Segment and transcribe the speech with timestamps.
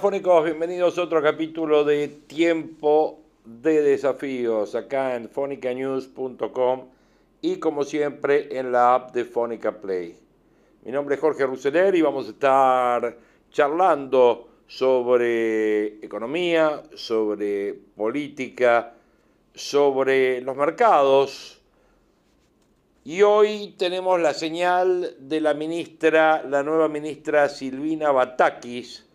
[0.00, 6.86] Hola fónicos, bienvenidos a otro capítulo de Tiempo de Desafíos acá en fonicanews.com
[7.42, 10.16] y como siempre en la app de Fónica Play.
[10.86, 13.18] Mi nombre es Jorge Russeler y vamos a estar
[13.50, 18.94] charlando sobre economía, sobre política,
[19.54, 21.60] sobre los mercados.
[23.04, 29.09] Y hoy tenemos la señal de la ministra, la nueva ministra Silvina Batakis,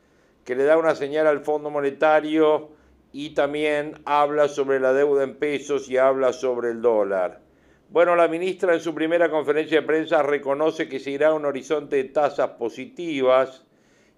[0.46, 2.70] que le da una señal al Fondo Monetario
[3.12, 7.42] y también habla sobre la deuda en pesos y habla sobre el dólar.
[7.90, 11.46] Bueno, la ministra en su primera conferencia de prensa reconoce que se irá a un
[11.46, 13.66] horizonte de tasas positivas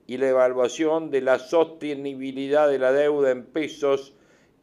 [0.05, 4.13] y la evaluación de la sostenibilidad de la deuda en pesos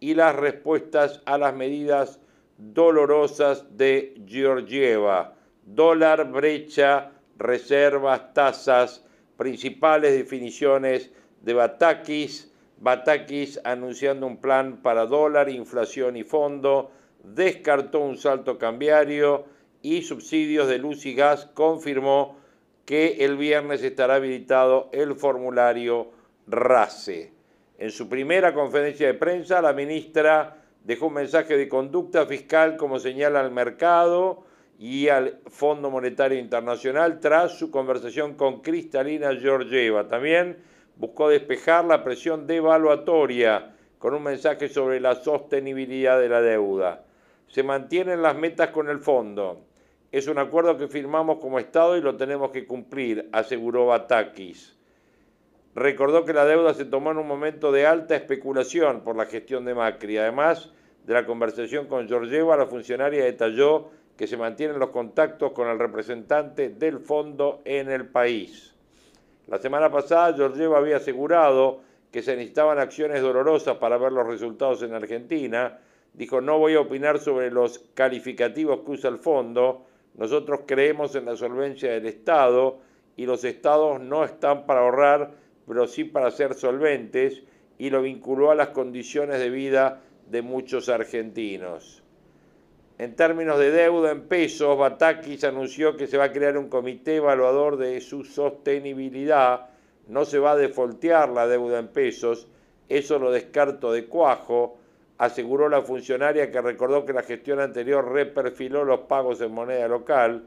[0.00, 2.20] y las respuestas a las medidas
[2.58, 5.34] dolorosas de Georgieva.
[5.64, 9.06] Dólar, brecha, reservas, tasas,
[9.36, 11.10] principales definiciones
[11.44, 16.90] de Batakis, Batakis anunciando un plan para dólar, inflación y fondo,
[17.22, 19.44] descartó un salto cambiario
[19.82, 22.38] y subsidios de luz y gas, confirmó
[22.86, 26.10] que el viernes estará habilitado el formulario
[26.46, 27.32] RACE.
[27.78, 32.98] En su primera conferencia de prensa, la ministra dejó un mensaje de conducta fiscal como
[32.98, 34.44] señala al mercado
[34.78, 40.08] y al Fondo Monetario Internacional tras su conversación con Cristalina Georgieva.
[40.08, 40.58] También
[40.96, 47.04] buscó despejar la presión devaluatoria con un mensaje sobre la sostenibilidad de la deuda.
[47.48, 49.64] Se mantienen las metas con el fondo.
[50.12, 54.76] Es un acuerdo que firmamos como Estado y lo tenemos que cumplir, aseguró Batakis.
[55.74, 59.64] Recordó que la deuda se tomó en un momento de alta especulación por la gestión
[59.64, 60.18] de Macri.
[60.18, 60.70] Además
[61.04, 65.78] de la conversación con Georgieva, la funcionaria detalló que se mantienen los contactos con el
[65.78, 68.73] representante del fondo en el país.
[69.46, 74.82] La semana pasada Georgieva había asegurado que se necesitaban acciones dolorosas para ver los resultados
[74.82, 75.80] en Argentina.
[76.12, 79.84] Dijo, no voy a opinar sobre los calificativos que usa el fondo.
[80.14, 82.78] Nosotros creemos en la solvencia del Estado
[83.16, 85.32] y los estados no están para ahorrar,
[85.66, 87.42] pero sí para ser solventes
[87.78, 90.00] y lo vinculó a las condiciones de vida
[90.30, 92.03] de muchos argentinos.
[92.96, 97.16] En términos de deuda en pesos, Batakis anunció que se va a crear un comité
[97.16, 99.68] evaluador de su sostenibilidad.
[100.06, 102.46] No se va a defoltear la deuda en pesos,
[102.88, 104.78] eso lo descarto de cuajo,
[105.18, 110.44] aseguró la funcionaria que recordó que la gestión anterior reperfiló los pagos en moneda local.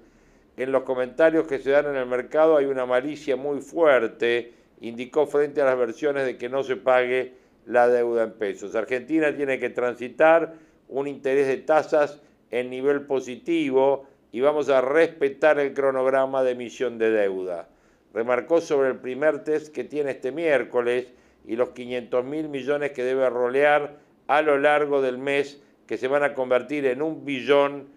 [0.56, 5.28] En los comentarios que se dan en el mercado hay una malicia muy fuerte, indicó
[5.28, 7.34] frente a las versiones de que no se pague
[7.66, 8.74] la deuda en pesos.
[8.74, 10.54] Argentina tiene que transitar
[10.88, 12.22] un interés de tasas
[12.52, 17.70] en nivel positivo y vamos a respetar el cronograma de emisión de deuda.
[18.14, 21.08] Remarcó sobre el primer test que tiene este miércoles
[21.46, 23.98] y los 500 mil millones que debe rolear
[24.28, 27.88] a lo largo del mes, que se van a convertir en un billón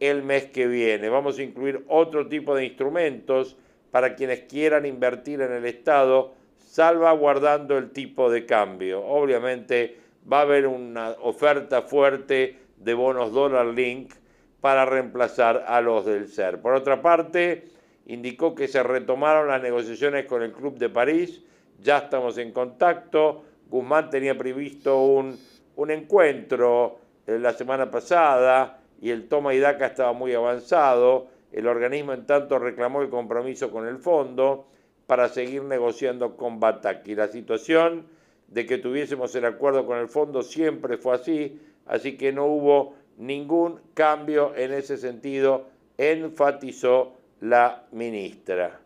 [0.00, 1.08] el mes que viene.
[1.08, 3.56] Vamos a incluir otro tipo de instrumentos
[3.90, 9.04] para quienes quieran invertir en el Estado, salvaguardando el tipo de cambio.
[9.04, 9.96] Obviamente
[10.30, 14.12] va a haber una oferta fuerte de bonos dólar link
[14.60, 16.60] para reemplazar a los del SER.
[16.60, 17.68] Por otra parte,
[18.06, 21.42] indicó que se retomaron las negociaciones con el Club de París,
[21.80, 25.38] ya estamos en contacto, Guzmán tenía previsto un,
[25.76, 31.66] un encuentro eh, la semana pasada y el toma y daca estaba muy avanzado, el
[31.66, 34.66] organismo en tanto reclamó el compromiso con el fondo
[35.06, 37.14] para seguir negociando con Bataki.
[37.14, 38.06] La situación
[38.48, 42.94] de que tuviésemos el acuerdo con el fondo siempre fue así, así que no hubo
[43.16, 48.80] ningún cambio en ese sentido, enfatizó la ministra.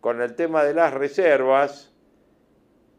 [0.00, 1.92] Con el tema de las reservas,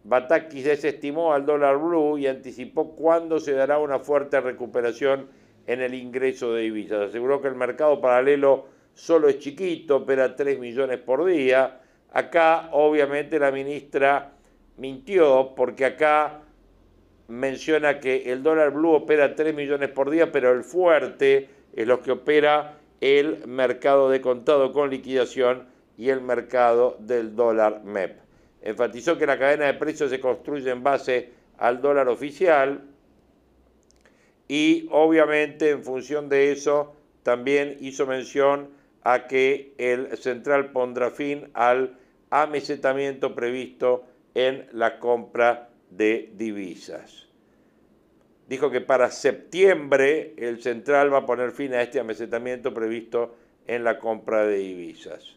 [0.04, 5.28] Batakis desestimó al dólar blue y anticipó cuándo se dará una fuerte recuperación
[5.68, 7.10] en el ingreso de divisas.
[7.10, 11.82] Aseguró que el mercado paralelo solo es chiquito, opera 3 millones por día.
[12.14, 14.32] Acá, obviamente, la ministra
[14.78, 16.42] mintió porque acá
[17.28, 22.02] menciona que el dólar blue opera 3 millones por día, pero el fuerte es lo
[22.02, 25.68] que opera el mercado de contado con liquidación
[25.98, 28.20] y el mercado del dólar MEP.
[28.62, 32.82] Enfatizó que la cadena de precios se construye en base al dólar oficial
[34.48, 38.70] y obviamente en función de eso también hizo mención
[39.04, 41.98] a que el central pondrá fin al
[42.30, 47.28] amesetamiento previsto en la compra de divisas.
[48.48, 53.36] Dijo que para septiembre el central va a poner fin a este amesetamiento previsto
[53.66, 55.36] en la compra de divisas.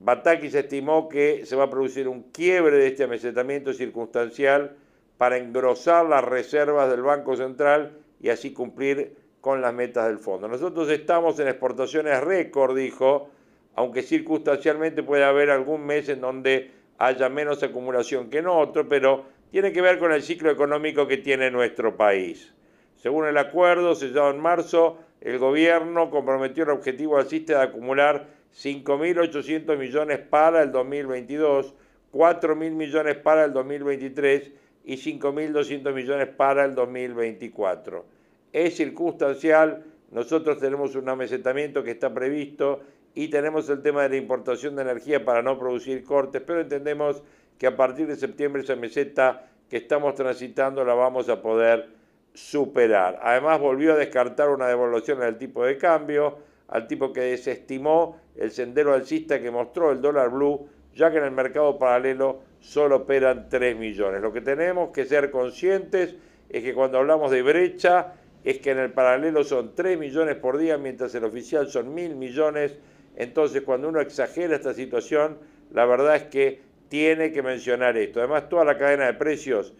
[0.00, 4.76] Batakis estimó que se va a producir un quiebre de este amesetamiento circunstancial
[5.16, 10.46] para engrosar las reservas del Banco Central y así cumplir con las metas del fondo.
[10.46, 13.30] Nosotros estamos en exportaciones récord, dijo,
[13.74, 19.24] aunque circunstancialmente puede haber algún mes en donde haya menos acumulación que en otro, pero
[19.50, 22.52] tiene que ver con el ciclo económico que tiene nuestro país.
[22.96, 29.76] Según el acuerdo sellado en marzo, el gobierno comprometió el objetivo alcista de acumular 5.800
[29.76, 31.74] millones para el 2022,
[32.12, 34.52] 4.000 millones para el 2023
[34.84, 38.04] y 5.200 millones para el 2024.
[38.52, 42.80] Es circunstancial, nosotros tenemos un amesetamiento que está previsto
[43.18, 47.20] y tenemos el tema de la importación de energía para no producir cortes, pero entendemos
[47.58, 51.88] que a partir de septiembre esa meseta que estamos transitando la vamos a poder
[52.32, 53.18] superar.
[53.20, 56.38] Además volvió a descartar una devolución al tipo de cambio,
[56.68, 61.24] al tipo que desestimó el sendero alcista que mostró el dólar blue, ya que en
[61.24, 64.22] el mercado paralelo solo operan 3 millones.
[64.22, 66.14] Lo que tenemos que ser conscientes
[66.48, 68.12] es que cuando hablamos de brecha,
[68.44, 72.14] es que en el paralelo son 3 millones por día, mientras el oficial son mil
[72.14, 72.78] millones.
[73.18, 75.38] Entonces, cuando uno exagera esta situación,
[75.72, 78.20] la verdad es que tiene que mencionar esto.
[78.20, 79.74] Además, toda la cadena de precios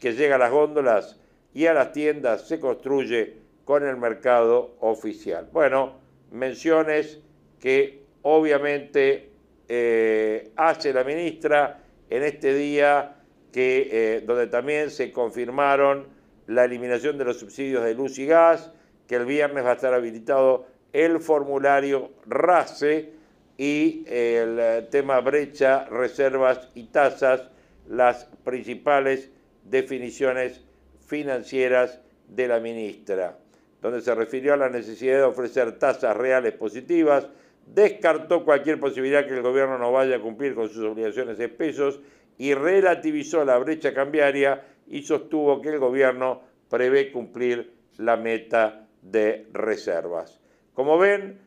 [0.00, 1.20] que llega a las góndolas
[1.52, 3.36] y a las tiendas se construye
[3.66, 5.46] con el mercado oficial.
[5.52, 5.98] Bueno,
[6.32, 7.20] menciones
[7.60, 9.28] que obviamente
[9.68, 13.16] eh, hace la ministra en este día
[13.52, 16.06] que, eh, donde también se confirmaron
[16.46, 18.72] la eliminación de los subsidios de luz y gas,
[19.06, 23.12] que el viernes va a estar habilitado el formulario RACE
[23.56, 27.42] y el eh, tema brecha, reservas y tasas,
[27.88, 29.30] las principales
[29.64, 30.62] definiciones
[31.06, 33.36] financieras de la ministra,
[33.82, 37.28] donde se refirió a la necesidad de ofrecer tasas reales positivas,
[37.66, 42.00] descartó cualquier posibilidad que el gobierno no vaya a cumplir con sus obligaciones de pesos
[42.38, 49.46] y relativizó la brecha cambiaria y sostuvo que el gobierno prevé cumplir la meta de
[49.52, 50.39] reservas.
[50.80, 51.38] Como ven,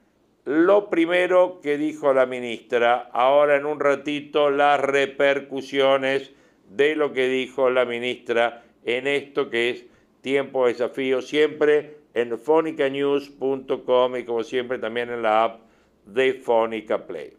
[0.45, 6.31] lo primero que dijo la ministra, ahora en un ratito las repercusiones
[6.69, 9.85] de lo que dijo la ministra en esto que es
[10.21, 15.61] tiempo de desafío, siempre en fonicanews.com y como siempre también en la app
[16.05, 17.33] de Fonica Play.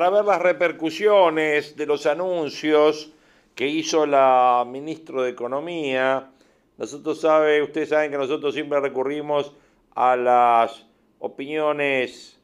[0.00, 3.12] Para ver las repercusiones de los anuncios
[3.54, 6.30] que hizo la ministra de Economía,
[6.78, 9.54] nosotros sabe, ustedes saben que nosotros siempre recurrimos
[9.94, 10.86] a las
[11.18, 12.40] opiniones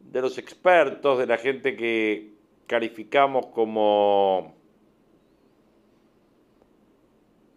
[0.00, 2.32] de los expertos, de la gente que
[2.66, 4.56] calificamos como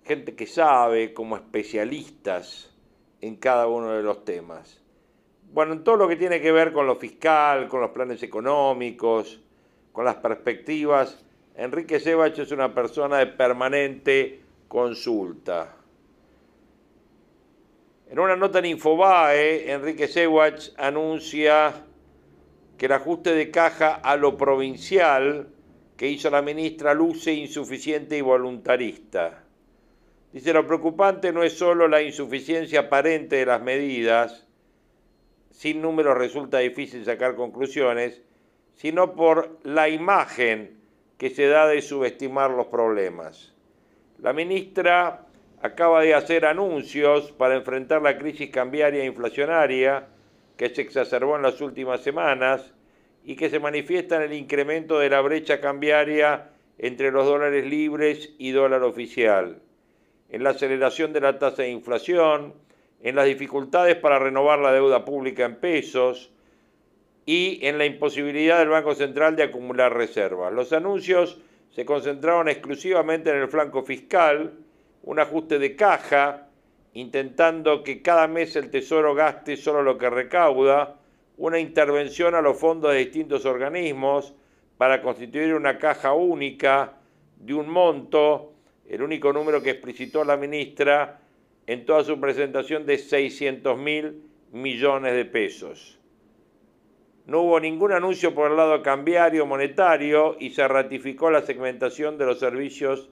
[0.03, 2.71] gente que sabe, como especialistas
[3.19, 4.79] en cada uno de los temas.
[5.51, 9.41] Bueno, en todo lo que tiene que ver con lo fiscal, con los planes económicos,
[9.91, 11.23] con las perspectivas,
[11.55, 15.75] Enrique Sebach es una persona de permanente consulta.
[18.09, 21.73] En una nota en Infobae, Enrique Sebach anuncia
[22.77, 25.49] que el ajuste de caja a lo provincial
[25.97, 29.43] que hizo la ministra luce insuficiente y voluntarista.
[30.31, 34.47] Dice, lo preocupante no es solo la insuficiencia aparente de las medidas,
[35.51, 38.21] sin números resulta difícil sacar conclusiones,
[38.75, 40.79] sino por la imagen
[41.17, 43.53] que se da de subestimar los problemas.
[44.19, 45.25] La ministra
[45.61, 50.07] acaba de hacer anuncios para enfrentar la crisis cambiaria e inflacionaria
[50.55, 52.73] que se exacerbó en las últimas semanas
[53.23, 58.33] y que se manifiesta en el incremento de la brecha cambiaria entre los dólares libres
[58.37, 59.61] y dólar oficial,
[60.29, 62.53] en la aceleración de la tasa de inflación,
[63.01, 66.31] en las dificultades para renovar la deuda pública en pesos
[67.25, 70.51] y en la imposibilidad del Banco Central de acumular reservas.
[70.51, 71.39] Los anuncios
[71.69, 74.53] se concentraron exclusivamente en el flanco fiscal,
[75.03, 76.47] un ajuste de caja,
[76.93, 80.95] intentando que cada mes el Tesoro gaste solo lo que recauda,
[81.37, 84.33] una intervención a los fondos de distintos organismos
[84.77, 86.93] para constituir una caja única
[87.37, 88.53] de un monto,
[88.89, 91.19] el único número que explicitó la ministra
[91.69, 95.99] en toda su presentación de 600 mil millones de pesos.
[97.27, 102.25] No hubo ningún anuncio por el lado cambiario monetario y se ratificó la segmentación de
[102.25, 103.11] los servicios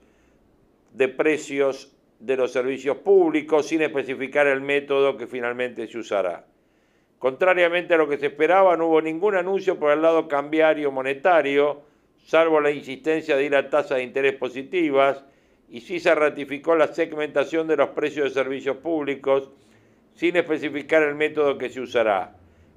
[0.92, 6.48] de precios de los servicios públicos sin especificar el método que finalmente se usará.
[7.20, 11.84] Contrariamente a lo que se esperaba, no hubo ningún anuncio por el lado cambiario monetario,
[12.24, 15.24] salvo la insistencia de ir a tasas de interés positivas,
[15.70, 19.50] y sí se ratificó la segmentación de los precios de servicios públicos
[20.16, 22.36] sin especificar el método que se usará.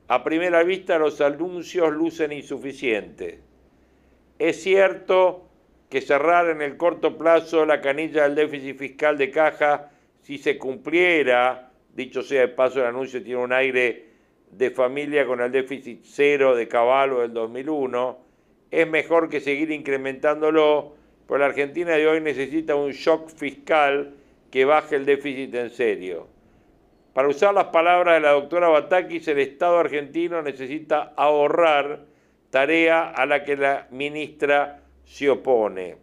[0.09, 3.39] A primera vista los anuncios lucen insuficientes.
[4.39, 5.47] Es cierto
[5.89, 9.91] que cerrar en el corto plazo la canilla del déficit fiscal de caja
[10.23, 14.07] si se cumpliera, dicho sea de paso el anuncio tiene un aire
[14.51, 18.19] de familia con el déficit cero de caballo del 2001,
[18.71, 20.95] es mejor que seguir incrementándolo,
[21.31, 24.15] porque la Argentina de hoy necesita un shock fiscal
[24.51, 26.27] que baje el déficit en serio.
[27.13, 32.01] Para usar las palabras de la doctora Batakis, el Estado argentino necesita ahorrar,
[32.51, 35.99] tarea a la que la ministra se opone.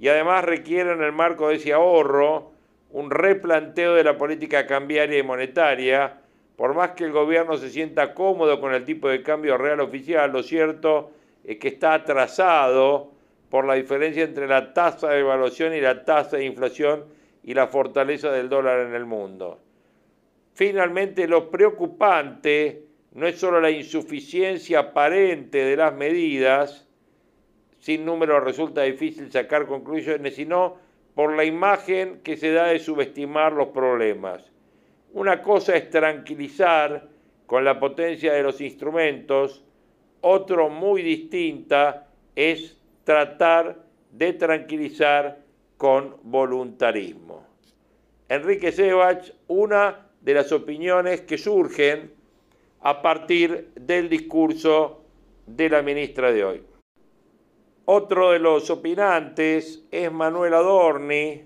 [0.00, 2.52] Y además requiere en el marco de ese ahorro
[2.92, 6.16] un replanteo de la política cambiaria y monetaria.
[6.56, 10.32] Por más que el gobierno se sienta cómodo con el tipo de cambio real oficial,
[10.32, 11.10] lo cierto
[11.44, 13.12] es que está atrasado
[13.52, 17.04] por la diferencia entre la tasa de evaluación y la tasa de inflación
[17.42, 19.60] y la fortaleza del dólar en el mundo.
[20.54, 26.88] Finalmente, lo preocupante no es solo la insuficiencia aparente de las medidas,
[27.78, 30.78] sin número resulta difícil sacar conclusiones, sino
[31.14, 34.50] por la imagen que se da de subestimar los problemas.
[35.12, 37.06] Una cosa es tranquilizar
[37.44, 39.62] con la potencia de los instrumentos,
[40.22, 45.42] otro muy distinta es tratar de tranquilizar
[45.76, 47.46] con voluntarismo.
[48.28, 52.12] Enrique Sebach, una de las opiniones que surgen
[52.80, 55.04] a partir del discurso
[55.46, 56.62] de la ministra de hoy.
[57.84, 61.42] Otro de los opinantes es Manuel Adorni,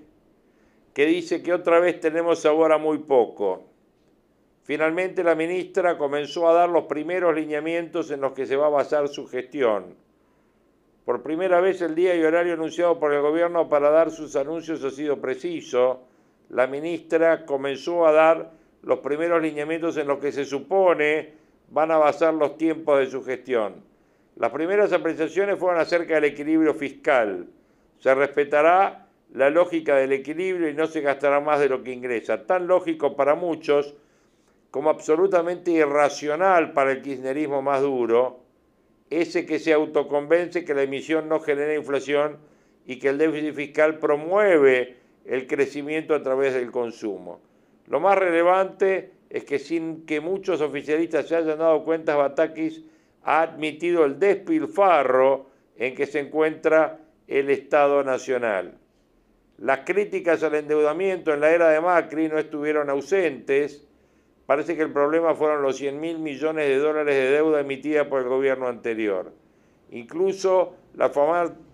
[0.93, 3.65] que dice que otra vez tenemos sabor a muy poco.
[4.63, 8.71] Finalmente la ministra comenzó a dar los primeros lineamientos en los que se va a
[8.71, 9.95] basar su gestión.
[11.07, 14.83] Por primera vez el día y horario anunciado por el gobierno para dar sus anuncios
[14.83, 16.01] ha sido preciso.
[16.49, 18.51] La ministra comenzó a dar
[18.83, 21.35] los primeros lineamientos en los que se supone
[21.71, 23.75] van a basar los tiempos de su gestión.
[24.35, 27.47] Las primeras apreciaciones fueron acerca del equilibrio fiscal.
[28.01, 32.49] Se respetará la lógica del equilibrio y no se gastará más de lo que ingresa.
[32.49, 33.95] Tan lógico para muchos
[34.73, 38.41] como absolutamente irracional para el kirchnerismo más duro,
[39.11, 42.39] ese que se autoconvence que la emisión no genera inflación
[42.87, 47.41] y que el déficit fiscal promueve el crecimiento a través del consumo.
[47.87, 52.83] Lo más relevante es que sin que muchos oficialistas se hayan dado cuenta, Batakis
[53.23, 58.79] ha admitido el despilfarro en que se encuentra el Estado Nacional.
[59.59, 63.86] Las críticas al endeudamiento en la era de Macri no estuvieron ausentes.
[64.47, 68.23] Parece que el problema fueron los 100 mil millones de dólares de deuda emitida por
[68.23, 69.33] el gobierno anterior.
[69.91, 71.11] Incluso la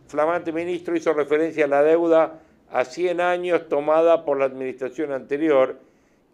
[0.06, 5.78] flamante ministro hizo referencia a la deuda a 100 años tomada por la administración anterior.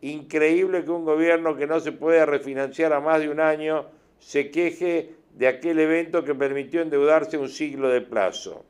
[0.01, 3.87] Increíble que un gobierno que no se puede refinanciar a más de un año
[4.21, 8.65] se queje de aquel evento que permitió endeudarse un siglo de plazo.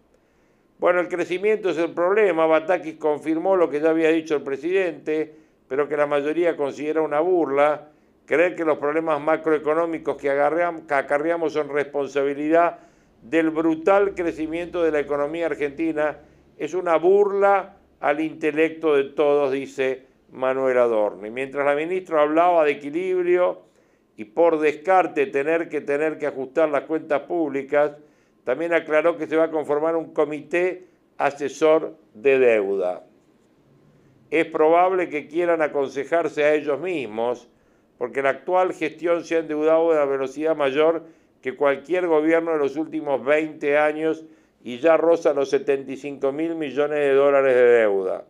[0.78, 2.46] Bueno, el crecimiento es el problema.
[2.46, 5.34] Batakis confirmó lo que ya había dicho el presidente,
[5.68, 7.88] pero que la mayoría considera una burla.
[8.26, 12.78] Creer que los problemas macroeconómicos que, acarreamos son responsabilidad
[13.22, 16.18] del brutal crecimiento de la economía argentina
[16.56, 21.26] es una burla al intelecto de todos, dice Manuel Adorno.
[21.26, 23.68] Y mientras la ministra hablaba de equilibrio,
[24.18, 27.92] y por descarte tener que tener que ajustar las cuentas públicas,
[28.42, 30.86] también aclaró que se va a conformar un comité
[31.18, 33.04] asesor de deuda.
[34.30, 37.48] Es probable que quieran aconsejarse a ellos mismos,
[37.96, 41.04] porque la actual gestión se ha endeudado a una velocidad mayor
[41.42, 44.24] que cualquier gobierno de los últimos 20 años
[44.62, 48.24] y ya roza los 75 mil millones de dólares de deuda.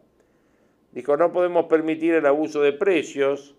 [0.92, 3.54] Dijo, no podemos permitir el abuso de precios,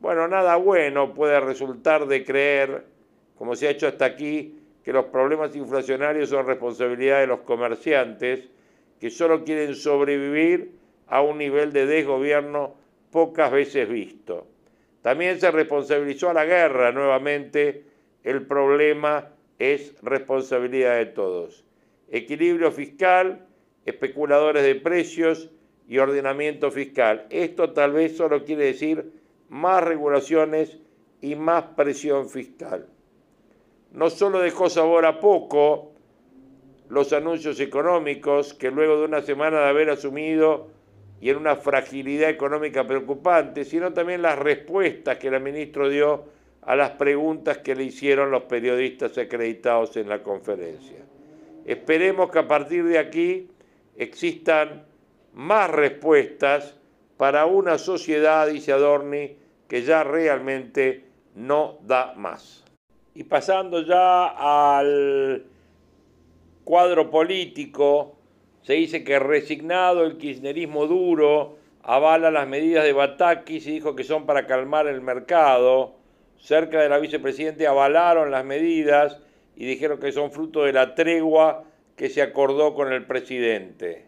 [0.00, 2.84] bueno, nada bueno puede resultar de creer,
[3.36, 8.48] como se ha hecho hasta aquí, que los problemas inflacionarios son responsabilidad de los comerciantes
[9.00, 10.72] que solo quieren sobrevivir
[11.08, 12.74] a un nivel de desgobierno
[13.10, 14.46] pocas veces visto.
[15.02, 17.84] También se responsabilizó a la guerra nuevamente,
[18.22, 21.64] el problema es responsabilidad de todos.
[22.10, 23.46] Equilibrio fiscal,
[23.84, 25.50] especuladores de precios
[25.88, 27.26] y ordenamiento fiscal.
[27.30, 29.12] Esto tal vez solo quiere decir
[29.48, 30.78] más regulaciones
[31.20, 32.86] y más presión fiscal.
[33.92, 35.92] No solo dejó sabor a poco
[36.88, 40.68] los anuncios económicos que luego de una semana de haber asumido
[41.20, 46.24] y en una fragilidad económica preocupante, sino también las respuestas que el ministro dio
[46.62, 50.98] a las preguntas que le hicieron los periodistas acreditados en la conferencia.
[51.64, 53.48] Esperemos que a partir de aquí
[53.96, 54.84] existan
[55.34, 56.74] más respuestas
[57.16, 59.36] para una sociedad, dice Adorni,
[59.68, 62.64] que ya realmente no da más.
[63.14, 65.44] Y pasando ya al
[66.64, 68.16] cuadro político,
[68.64, 74.04] Se dice que resignado el kirchnerismo duro avala las medidas de Batakis y dijo que
[74.04, 75.96] son para calmar el mercado.
[76.38, 79.20] Cerca de la vicepresidenta avalaron las medidas
[79.54, 84.06] y dijeron que son fruto de la tregua que se acordó con el presidente.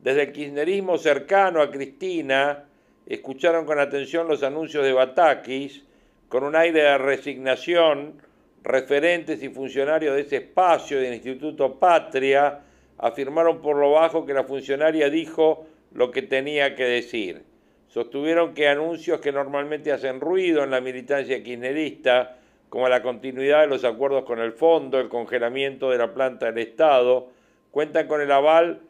[0.00, 2.66] Desde el kirchnerismo cercano a Cristina,
[3.04, 5.82] escucharon con atención los anuncios de Batakis,
[6.28, 8.22] con un aire de resignación,
[8.62, 12.60] referentes y funcionarios de ese espacio del Instituto Patria
[12.98, 17.42] afirmaron por lo bajo que la funcionaria dijo lo que tenía que decir.
[17.88, 22.36] Sostuvieron que anuncios que normalmente hacen ruido en la militancia kirchnerista,
[22.68, 26.58] como la continuidad de los acuerdos con el fondo, el congelamiento de la planta del
[26.58, 27.30] Estado,
[27.70, 28.80] cuentan con el aval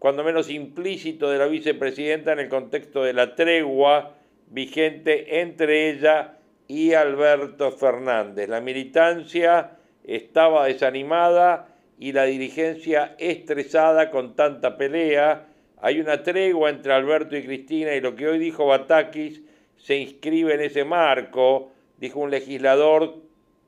[0.00, 4.14] cuando menos implícito de la vicepresidenta en el contexto de la tregua
[4.48, 8.48] vigente entre ella y Alberto Fernández.
[8.48, 9.72] La militancia
[10.04, 11.69] estaba desanimada
[12.00, 15.46] y la dirigencia estresada con tanta pelea.
[15.82, 19.42] Hay una tregua entre Alberto y Cristina y lo que hoy dijo Batakis
[19.76, 23.16] se inscribe en ese marco, dijo un legislador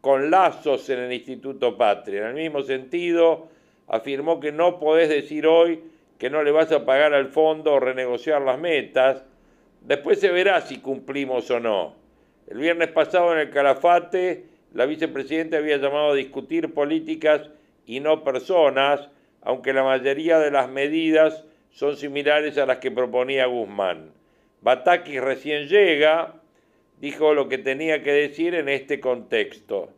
[0.01, 2.23] con lazos en el Instituto Patria.
[2.23, 3.49] En el mismo sentido,
[3.87, 5.81] afirmó que no podés decir hoy
[6.18, 9.25] que no le vas a pagar al fondo o renegociar las metas.
[9.83, 11.95] Después se verá si cumplimos o no.
[12.47, 17.51] El viernes pasado en el Calafate, la vicepresidenta había llamado a discutir políticas
[17.87, 19.09] y no personas,
[19.42, 24.12] aunque la mayoría de las medidas son similares a las que proponía Guzmán.
[24.61, 26.35] Batakis recién llega,
[27.01, 29.90] dijo lo que tenía que decir en este contexto.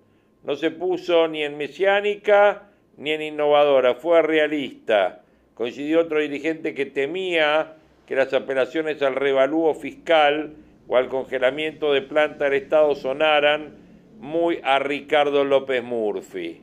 [0.43, 6.87] No se puso ni en mesiánica ni en innovadora, fue realista coincidió otro dirigente que
[6.87, 7.75] temía
[8.07, 10.55] que las apelaciones al revalúo fiscal
[10.89, 13.77] o al congelamiento de planta del Estado sonaran
[14.19, 16.61] muy a Ricardo López Murphy.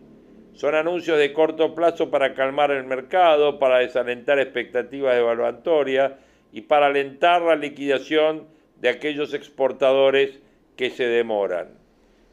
[0.53, 6.13] Son anuncios de corto plazo para calmar el mercado, para desalentar expectativas evaluatorias
[6.51, 8.47] y para alentar la liquidación
[8.79, 10.39] de aquellos exportadores
[10.75, 11.69] que se demoran.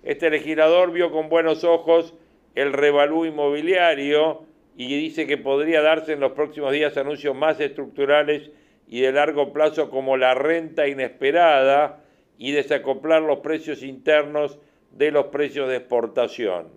[0.02, 2.14] Este legislador vio con buenos ojos
[2.54, 4.42] el revalú inmobiliario
[4.76, 8.50] y dice que podría darse en los próximos días anuncios más estructurales
[8.88, 12.02] y de largo plazo como la renta inesperada
[12.38, 14.58] y desacoplar los precios internos
[14.92, 16.68] de los precios de exportación.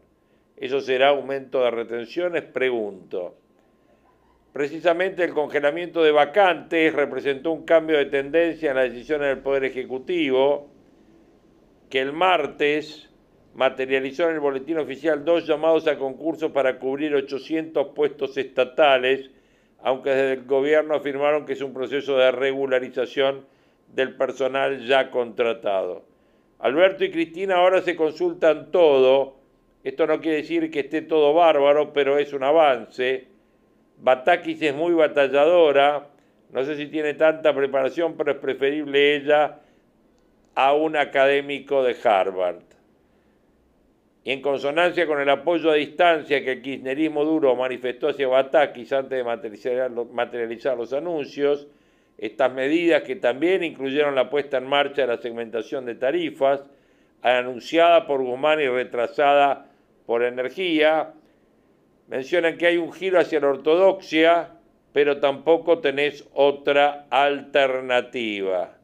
[0.61, 2.43] ¿Eso será aumento de retenciones?
[2.43, 3.35] Pregunto.
[4.53, 9.63] Precisamente el congelamiento de vacantes representó un cambio de tendencia en las decisiones del Poder
[9.63, 10.69] Ejecutivo,
[11.89, 13.09] que el martes
[13.55, 19.31] materializó en el boletín oficial dos llamados a concurso para cubrir 800 puestos estatales,
[19.81, 23.47] aunque desde el gobierno afirmaron que es un proceso de regularización
[23.87, 26.03] del personal ya contratado.
[26.59, 29.40] Alberto y Cristina ahora se consultan todo,
[29.83, 33.27] esto no quiere decir que esté todo bárbaro, pero es un avance.
[33.97, 36.07] Batakis es muy batalladora,
[36.51, 39.59] no sé si tiene tanta preparación, pero es preferible ella
[40.55, 42.71] a un académico de Harvard
[44.23, 48.93] y en consonancia con el apoyo a distancia que el kirchnerismo duro manifestó hacia Batakis
[48.93, 49.23] antes de
[50.13, 51.67] materializar, los anuncios,
[52.19, 56.63] estas medidas que también incluyeron la puesta en marcha de la segmentación de tarifas,
[57.23, 59.70] anunciada por Guzmán y retrasada
[60.11, 61.13] por Energía,
[62.09, 64.51] mencionan que hay un giro hacia la ortodoxia,
[64.91, 68.81] pero tampoco tenés otra alternativa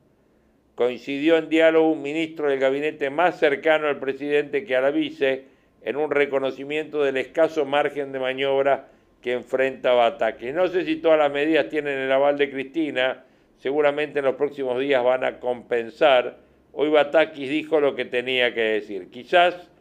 [0.77, 5.45] coincidió en diálogo un ministro del gabinete más cercano al presidente que a la vice
[5.81, 8.87] en un reconocimiento del escaso margen de maniobra
[9.19, 10.53] que enfrenta ataques.
[10.53, 13.23] No sé si todas las medidas tienen el aval de Cristina,
[13.57, 16.37] seguramente en los próximos días van a compensar.
[16.73, 19.09] Hoy Batakis dijo lo que tenía que decir.
[19.09, 19.71] Quizás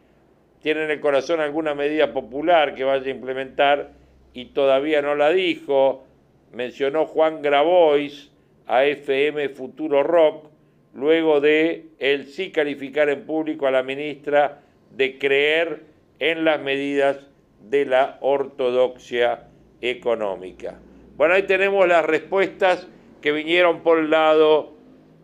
[0.67, 3.91] tiene en el corazón alguna medida popular que vaya a implementar
[4.33, 6.03] y todavía no la dijo.
[6.51, 8.33] Mencionó Juan Grabois
[8.65, 10.49] a FM Futuro Rock,
[10.93, 14.59] luego de él sí calificar en público a la ministra
[14.91, 15.83] de creer
[16.19, 17.17] en las medidas
[17.61, 19.47] de la ortodoxia
[19.79, 20.77] económica.
[21.15, 22.89] Bueno, ahí tenemos las respuestas
[23.21, 24.73] que vinieron por el lado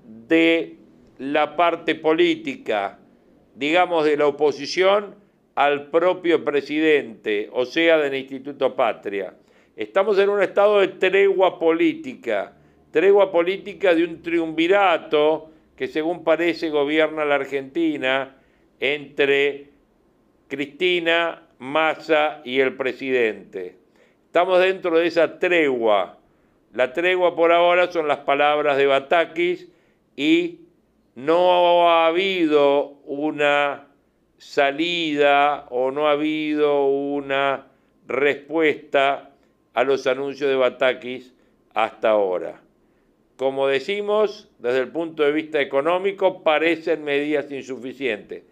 [0.06, 0.77] de
[1.17, 2.97] la parte política,
[3.56, 5.21] digamos de la oposición
[5.55, 9.35] al propio presidente, o sea, del Instituto Patria.
[9.75, 12.53] Estamos en un estado de tregua política,
[12.91, 18.35] tregua política de un triunvirato que según parece gobierna la Argentina
[18.79, 19.69] entre
[20.47, 23.77] Cristina, Massa y el presidente.
[24.25, 26.17] Estamos dentro de esa tregua.
[26.73, 29.69] La tregua por ahora son las palabras de Batakis
[30.15, 30.59] y
[31.15, 33.87] no ha habido una
[34.43, 37.67] salida o no ha habido una
[38.08, 39.32] respuesta
[39.73, 41.34] a los anuncios de Batakis
[41.73, 42.62] hasta ahora.
[43.38, 48.43] Como decimos, desde el punto de vista económico, parecen medidas insuficientes.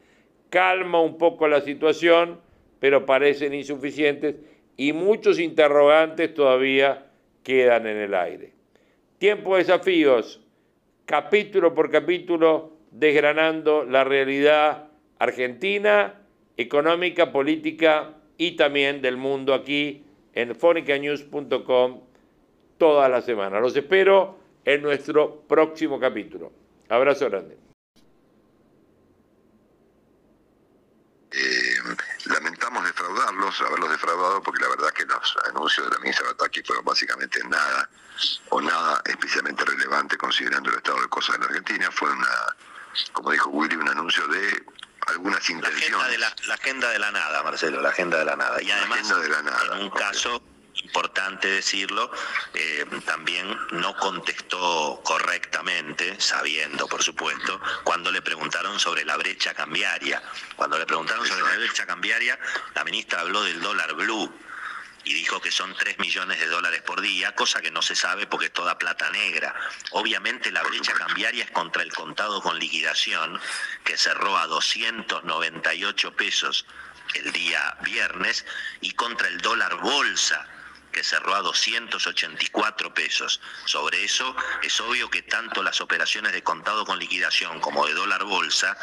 [0.50, 2.40] Calma un poco la situación,
[2.80, 4.36] pero parecen insuficientes
[4.78, 7.06] y muchos interrogantes todavía
[7.44, 8.54] quedan en el aire.
[9.20, 10.42] Tiempo de desafíos,
[11.06, 14.91] capítulo por capítulo, desgranando la realidad
[15.22, 16.16] argentina,
[16.58, 20.04] económica, política y también del mundo aquí
[20.34, 22.02] en fonicanews.com
[22.80, 23.60] toda la semana.
[23.60, 26.52] Los espero en nuestro próximo capítulo.
[26.90, 27.56] Abrazo grande.
[31.34, 31.76] Eh,
[32.26, 36.84] lamentamos defraudarlos, haberlos defraudado, porque la verdad que los anuncios de la ministra Bataki fueron
[36.84, 37.88] básicamente nada
[38.50, 41.92] o nada especialmente relevante considerando el estado de cosas en la Argentina.
[41.92, 42.56] Fue una,
[43.14, 44.82] como dijo Willy, un anuncio de
[45.12, 46.12] algunas La agenda, intenciones.
[46.12, 48.62] de la, la agenda de la nada, Marcelo, la agenda de la nada.
[48.62, 50.42] Y La además, agenda de la nada, en un caso
[50.84, 52.12] importante decirlo,
[52.54, 60.22] eh, también no contestó correctamente, sabiendo, por supuesto, cuando le preguntaron sobre la brecha cambiaria.
[60.56, 62.40] Cuando le preguntaron sobre la brecha cambiaria,
[62.74, 64.34] la ministra habló del dólar blue
[65.04, 68.28] y dijo que son 3 millones de dólares por día, cosa que no se sabe
[68.28, 69.54] porque es toda plata negra.
[69.92, 73.40] Obviamente la brecha cambiaria es contra el contado con liquidación,
[73.84, 76.66] que cerró a 298 pesos
[77.16, 78.46] el día viernes,
[78.80, 80.48] y contra el dólar bolsa,
[80.92, 83.42] que cerró a 284 pesos.
[83.66, 88.24] Sobre eso es obvio que tanto las operaciones de contado con liquidación como de dólar
[88.26, 88.78] bolsa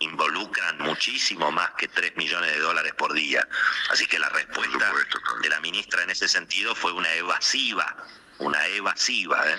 [0.00, 3.46] involucran muchísimo más que 3 millones de dólares por día.
[3.90, 5.40] Así que la respuesta supuesto, claro.
[5.40, 7.96] de la ministra en ese sentido fue una evasiva,
[8.38, 9.48] una evasiva.
[9.48, 9.58] ¿eh?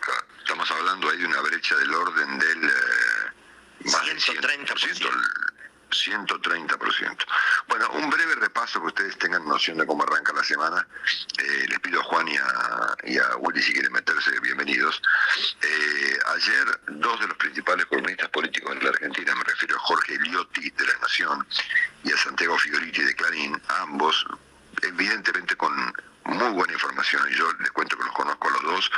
[0.00, 3.30] Claro, Estamos hablando ahí de una brecha del orden del eh,
[3.84, 5.10] más del 130%.
[5.90, 7.26] 130%.
[7.68, 10.86] Bueno, un breve repaso que ustedes tengan noción de cómo arranca la semana.
[11.38, 15.02] Eh, les pido a Juan y a, y a Willy si quieren meterse, bienvenidos.
[15.62, 20.18] Eh, ayer dos de los principales columnistas políticos de la Argentina, me refiero a Jorge
[20.18, 21.46] Liotti de La Nación
[22.04, 24.26] y a Santiago Fioriti de Clarín, ambos
[24.82, 25.72] evidentemente con
[26.30, 28.90] muy buena información y yo les cuento que los conozco a los dos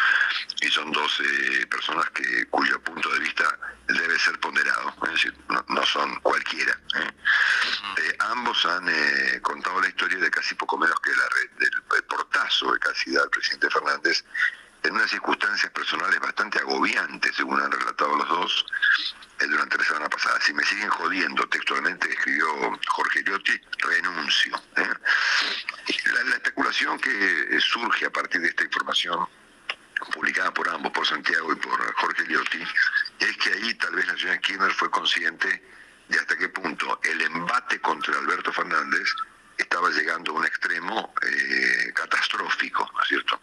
[0.61, 5.35] y son dos eh, personas que cuyo punto de vista debe ser ponderado, es decir,
[5.49, 6.73] no, no son cualquiera.
[6.97, 7.11] ¿eh?
[7.99, 11.83] Eh, ambos han eh, contado la historia de casi poco menos que la red del
[11.97, 14.25] el portazo que casi da el presidente Fernández
[14.83, 18.66] en unas circunstancias personales bastante agobiantes, según han relatado los dos,
[19.46, 20.40] durante la semana pasada.
[20.40, 22.46] Si me siguen jodiendo, textualmente escribió
[22.88, 24.62] Jorge Liotti, renuncio.
[24.76, 24.88] ¿eh?
[26.14, 29.26] La, la especulación que eh, surge a partir de esta información
[30.12, 32.62] publicada por ambos, por Santiago y por Jorge Liotti,
[33.20, 35.62] es que ahí tal vez la señora Kirchner fue consciente
[36.09, 39.09] de hasta qué punto el embate contra Alberto Fernández
[39.57, 43.40] estaba llegando a un extremo eh, catastrófico, ¿no es cierto?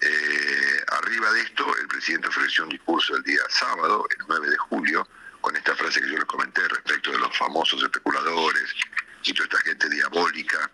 [0.00, 4.56] Eh, arriba de esto, el presidente ofreció un discurso el día sábado, el 9 de
[4.56, 5.06] julio,
[5.42, 8.74] con esta frase que yo les comenté respecto de los famosos especuladores
[9.22, 10.70] y toda esta gente diabólica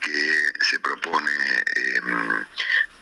[0.00, 1.30] que se propone
[1.76, 2.00] eh,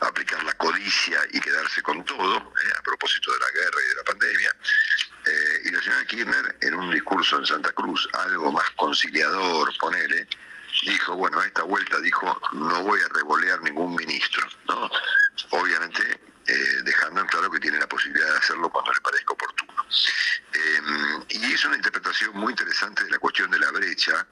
[0.00, 3.94] aplicar la codicia y quedarse con todo, eh, a propósito de la guerra y de
[3.94, 4.56] la pandemia.
[5.24, 10.28] Eh, y la señora Kirchner, en un discurso en Santa Cruz, algo más conciliador, ponele,
[10.82, 14.90] dijo, bueno, a esta vuelta dijo, no voy a revolear ningún ministro, ¿no?
[15.48, 19.86] Obviamente eh, dejando en claro que tiene la posibilidad de hacerlo cuando le parezca oportuno.
[20.52, 24.26] Eh, y es una interpretación muy interesante de la cuestión de la brecha,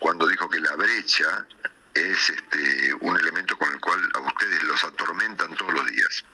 [0.00, 1.46] cuando dijo que la brecha
[1.94, 6.24] es este, un elemento con el cual a ustedes los atormentan todos los días.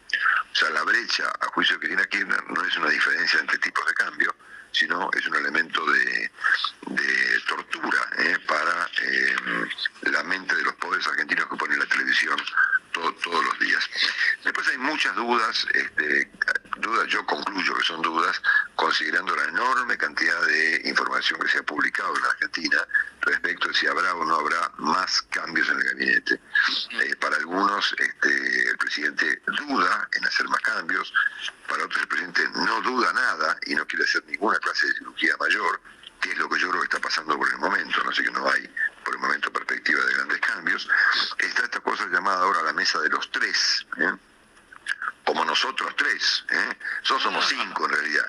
[0.52, 3.86] O sea, la brecha, a juicio de Cristina Kirchner, no es una diferencia entre tipos
[3.86, 4.34] de cambio,
[4.72, 6.30] sino es un elemento de,
[6.88, 8.36] de tortura ¿eh?
[8.46, 9.36] para eh,
[10.02, 12.36] la mente de los pobres argentinos que ponen la televisión
[12.94, 13.90] todo- todos los días.
[14.42, 16.30] Después hay muchas dudas, este,
[16.78, 18.40] dudas, yo concluyo que son dudas,
[18.76, 22.78] considerando la enorme cantidad de información que se ha publicado en la Argentina
[23.20, 26.40] respecto de si habrá o no habrá más cambios en el gabinete.
[27.02, 31.12] Eh, para algunos este, el presidente duda en hacer más cambios,
[31.68, 35.34] para otros el presidente no duda nada y no quiere hacer ninguna clase de cirugía
[35.40, 35.80] mayor,
[36.20, 38.30] que es lo que yo creo que está pasando por el momento, no sé que
[38.30, 38.68] no hay
[39.04, 40.88] por el momento perspectiva de grandes cambios.
[41.38, 44.12] Está esta cosa llamada ahora la mesa de los tres, ¿eh?
[45.24, 46.76] como nosotros tres, ¿eh?
[47.02, 48.24] nosotros somos cinco en realidad.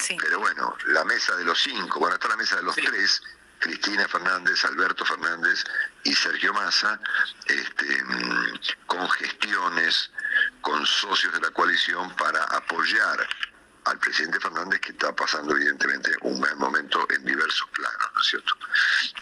[0.00, 0.16] Sí.
[0.20, 3.22] Pero bueno, la mesa de los cinco, bueno, está la mesa de los tres,
[3.60, 5.64] Cristina Fernández, Alberto Fernández
[6.02, 6.98] y Sergio Massa,
[7.46, 10.10] este, mm, con gestiones,
[10.62, 13.28] con socios de la coalición para apoyar
[13.84, 18.26] al presidente Fernández que está pasando evidentemente un mal momento en diversos planos, ¿no es
[18.26, 18.54] cierto?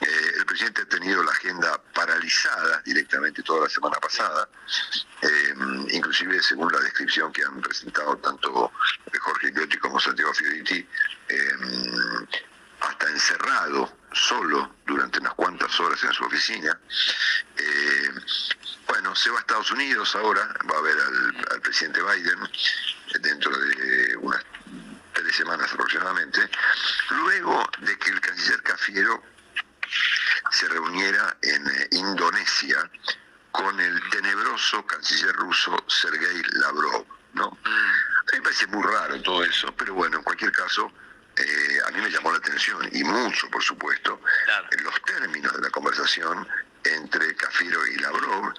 [0.01, 4.49] Eh, el presidente ha tenido la agenda paralizada directamente toda la semana pasada,
[5.23, 5.55] eh,
[5.90, 8.73] inclusive según la descripción que han presentado tanto
[9.21, 10.87] Jorge Ghiotti como Santiago Fioriti,
[11.29, 11.53] eh,
[12.81, 16.79] hasta encerrado solo durante unas cuantas horas en su oficina.
[17.57, 18.11] Eh,
[18.87, 22.38] bueno, se va a Estados Unidos ahora, va a ver al, al presidente Biden
[23.21, 24.45] dentro de unas
[25.12, 26.49] tres semanas aproximadamente,
[27.11, 29.23] luego de que el canciller Cafiero
[30.51, 32.91] se reuniera en eh, Indonesia
[33.51, 37.47] con el tenebroso canciller ruso Sergei Lavrov, ¿no?
[37.47, 40.93] A mí me parece muy raro todo eso, pero bueno, en cualquier caso,
[41.38, 44.68] eh, a mí me llamó la atención, y mucho, por supuesto, Claro.
[44.72, 46.46] en los términos de la conversación
[46.85, 48.55] entre Cafiero y Lavrov,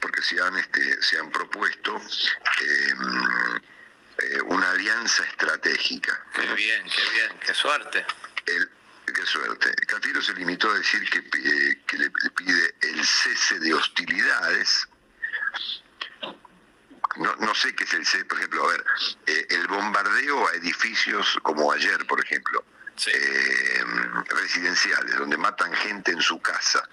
[0.00, 2.94] porque se han, este, se han propuesto eh,
[4.18, 6.24] eh, una alianza estratégica.
[6.34, 8.04] Qué bien, qué bien, qué suerte.
[8.46, 8.70] El-
[9.14, 9.74] qué suerte.
[9.86, 11.18] Cafiero se limitó a decir que,
[11.98, 14.86] le, le pide el cese de hostilidades.
[17.38, 18.84] No, no sé qué es el cese, por ejemplo, a ver,
[19.26, 22.64] eh, el bombardeo a edificios como ayer, por ejemplo,
[22.96, 23.10] Sí.
[23.14, 23.84] eh,
[24.28, 26.86] residenciales, donde matan gente en su casa.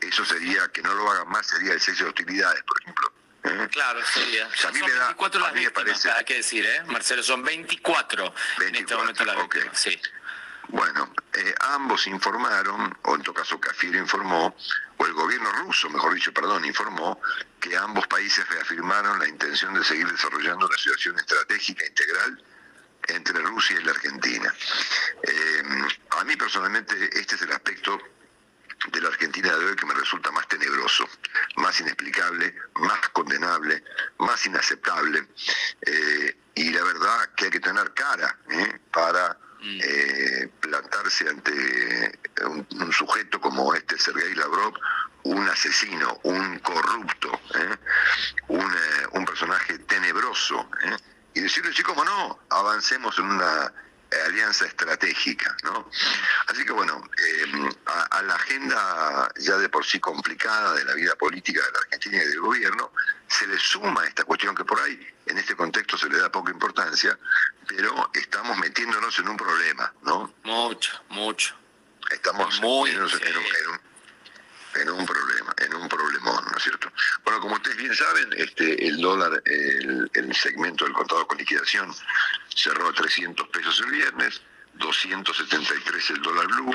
[0.00, 3.12] Eso sería, que no lo hagan más, sería el cese de hostilidades, por ejemplo.
[3.44, 3.68] ¿eh?
[3.70, 4.48] Claro, sería.
[4.56, 6.34] sea, a mí son me da- 24 a las mí me víctimas, parece- hay que
[6.34, 6.82] decir, ¿eh?
[6.86, 9.54] Marcelo, son 24, en este 24, momento las ok.
[9.54, 9.78] víctimas.
[9.80, 10.00] Sí.
[10.68, 14.54] Bueno, eh, ambos informaron, o en todo caso Cafiero informó,
[14.96, 17.20] o el gobierno ruso, mejor dicho, perdón, informó
[17.60, 22.42] que ambos países reafirmaron la intención de seguir desarrollando una situación estratégica integral
[23.08, 24.54] entre Rusia y la Argentina.
[25.22, 25.62] Eh,
[26.10, 27.98] a mí personalmente este es el aspecto
[28.90, 31.08] de la Argentina de hoy que me resulta más tenebroso,
[31.56, 33.82] más inexplicable, más condenable,
[34.18, 35.28] más inaceptable.
[35.82, 38.36] Eh, y la verdad que hay que tener cara
[38.92, 44.74] para eh, plantarse ante un, sujeto como este Sergei Lavrov,
[45.24, 47.76] un asesino, un corrupto, ¿eh?
[48.48, 50.96] un, eh, un personaje tenebroso, ¿eh?
[51.34, 53.72] y decirle, sí, cómo no, avancemos en una
[54.10, 55.88] eh, alianza estratégica, ¿no?
[56.48, 60.94] Así que bueno, eh, a, a la agenda ya de por sí complicada de la
[60.94, 62.92] vida política de la Argentina y del gobierno,
[63.28, 66.50] se le suma esta cuestión que por ahí en este contexto se le da poca
[66.52, 67.18] importancia,
[67.66, 70.34] pero estamos metiéndonos en un problema, ¿no?
[70.44, 71.54] Mucho, mucho.
[72.10, 73.92] Estamos Muy, metiéndonos en, un, en un-
[74.74, 76.90] en un problema, en un problemón, ¿no es cierto?
[77.24, 81.94] Bueno, como ustedes bien saben, este, el dólar, el, el segmento del contado con liquidación
[82.54, 84.40] cerró a 300 pesos el viernes,
[84.74, 86.74] 273 el dólar blue,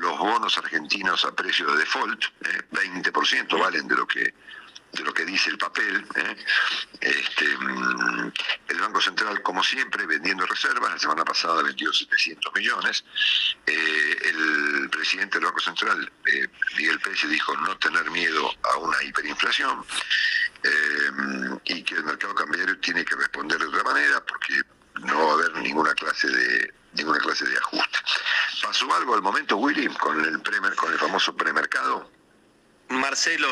[0.00, 4.34] los bonos argentinos a precio de default, eh, 20% valen de lo que
[4.92, 6.04] de lo que dice el papel.
[6.16, 6.36] ¿eh?
[7.00, 8.32] Este, mm,
[8.68, 10.90] el Banco Central, como siempre, vendiendo reservas.
[10.92, 13.04] La semana pasada vendió 700 millones.
[13.66, 19.02] Eh, el presidente del Banco Central, eh, Miguel Pérez, dijo no tener miedo a una
[19.02, 19.84] hiperinflación
[21.64, 24.60] y que el mercado cambiario tiene que responder de otra manera porque
[25.06, 27.98] no va a haber ninguna clase de ninguna clase de ajuste.
[28.62, 32.10] ¿Pasó algo al momento, Willy, con el, premer- con el famoso premercado?
[32.90, 33.48] Marcelo,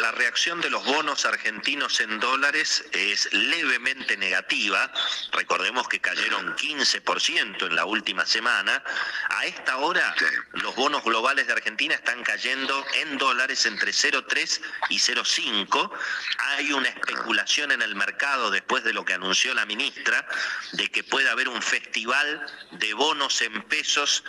[0.00, 4.90] la reacción de los bonos argentinos en dólares es levemente negativa.
[5.30, 8.82] Recordemos que cayeron 15% en la última semana.
[9.28, 10.14] A esta hora,
[10.52, 15.90] los bonos globales de Argentina están cayendo en dólares entre 0,3 y 0,5.
[16.38, 20.26] Hay una especulación en el mercado después de lo que anunció la ministra
[20.72, 24.24] de que puede haber un festival de bonos en pesos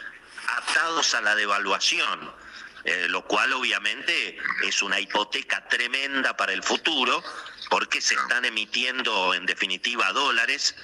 [0.47, 2.48] atados a la devaluación.
[2.85, 7.21] Eh, lo cual obviamente es una hipoteca tremenda para el futuro,
[7.69, 10.75] porque se están emitiendo en definitiva dólares,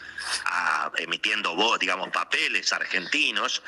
[0.45, 3.63] a- emitiendo, digamos, papeles argentinos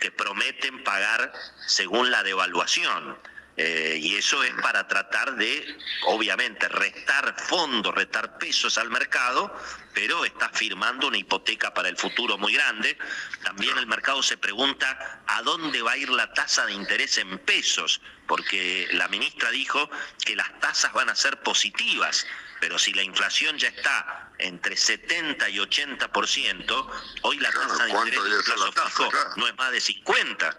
[0.00, 1.32] que prometen pagar
[1.66, 3.16] según la devaluación.
[3.60, 9.52] Eh, y eso es para tratar de, obviamente, restar fondos, restar pesos al mercado,
[9.92, 12.96] pero está firmando una hipoteca para el futuro muy grande.
[13.42, 17.36] También el mercado se pregunta a dónde va a ir la tasa de interés en
[17.40, 19.90] pesos, porque la ministra dijo
[20.24, 22.28] que las tasas van a ser positivas,
[22.60, 26.90] pero si la inflación ya está entre 70 y 80%,
[27.22, 29.30] hoy la Claro, tasa de ¿cuánto interés la plazo fijo Claro.
[29.34, 30.58] no es más de 50.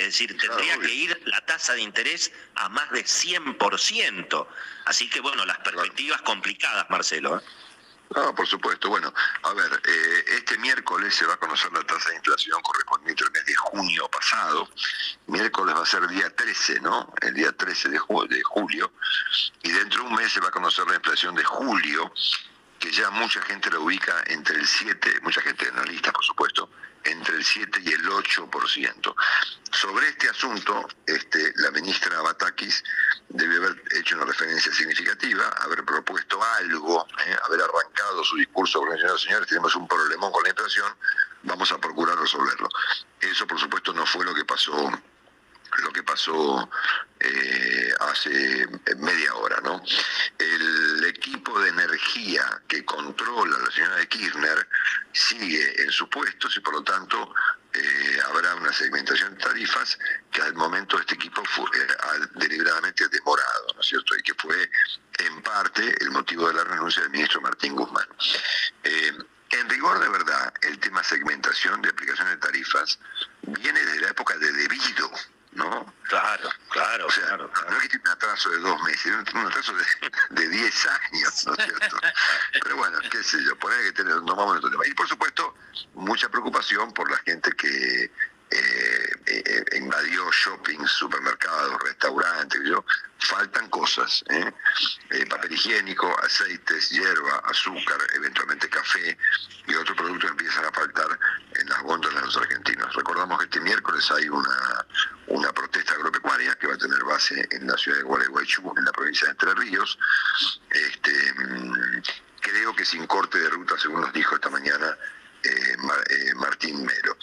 [0.00, 4.46] Es decir, tendría que ir la tasa de interés a más de 100%.
[4.86, 7.38] Así que, bueno, las perspectivas complicadas, Marcelo.
[7.38, 7.42] ¿eh?
[8.16, 8.88] No, por supuesto.
[8.88, 13.22] Bueno, a ver, eh, este miércoles se va a conocer la tasa de inflación correspondiente
[13.24, 14.68] al mes de junio pasado.
[15.26, 17.12] Miércoles va a ser día 13, ¿no?
[17.20, 18.92] El día 13 de, ju- de julio.
[19.62, 22.12] Y dentro de un mes se va a conocer la inflación de julio.
[22.80, 26.70] Que ya mucha gente lo ubica entre el 7, mucha gente analista por supuesto,
[27.04, 29.14] entre el 7 y el 8%.
[29.70, 32.82] Sobre este asunto, este, la ministra Batakis
[33.28, 37.36] debe haber hecho una referencia significativa, haber propuesto algo, ¿eh?
[37.44, 40.92] haber arrancado su discurso con señores, señores, tenemos un problemón con la inflación,
[41.42, 42.68] vamos a procurar resolverlo.
[43.20, 44.90] Eso, por supuesto, no fue lo que pasó
[45.78, 46.68] lo que pasó
[47.18, 48.66] eh, hace
[48.96, 49.82] media hora, ¿no?
[50.38, 54.68] El equipo de energía que controla la señora de Kirchner
[55.12, 57.34] sigue en sus puestos y por lo tanto
[57.72, 59.96] eh, habrá una segmentación de tarifas
[60.32, 64.16] que al momento este equipo fue eh, deliberadamente demorado, ¿no es cierto?
[64.16, 64.68] Y que fue
[65.18, 68.06] en parte el motivo de la renuncia del ministro Martín Guzmán.
[68.82, 69.12] Eh,
[69.50, 72.98] en rigor de verdad, el tema segmentación de aplicación de tarifas
[73.42, 75.10] viene de la época de debido,
[75.52, 75.92] ¿no?
[76.04, 77.50] Claro, claro, O sea, claro.
[77.68, 79.84] no es que tiene un atraso de dos meses, tiene un atraso de,
[80.42, 82.00] de 10 años, ¿no es cierto?
[82.62, 84.86] Pero bueno, qué sé yo, poner que tener, nos vamos a tema.
[84.86, 85.54] Y por supuesto,
[85.94, 88.10] mucha preocupación por la gente que
[88.50, 92.84] eh, eh, invadió shopping, supermercados, restaurantes, yo,
[93.20, 94.52] faltan cosas, ¿eh?
[95.10, 99.16] Eh, papel higiénico, aceites, hierba, azúcar, eventualmente café
[99.66, 101.18] y otros productos empiezan a faltar
[101.54, 102.94] en las góndolas de los argentinos.
[102.94, 104.86] Recordamos que este miércoles hay una,
[105.28, 108.92] una protesta agropecuaria que va a tener base en la ciudad de Gualeguaychú, en la
[108.92, 109.98] provincia de Entre Ríos.
[110.70, 112.02] Este, mm,
[112.40, 114.96] creo que sin corte de ruta, según nos dijo esta mañana
[115.42, 116.04] eh, Mar-
[116.36, 117.16] Martín Melo.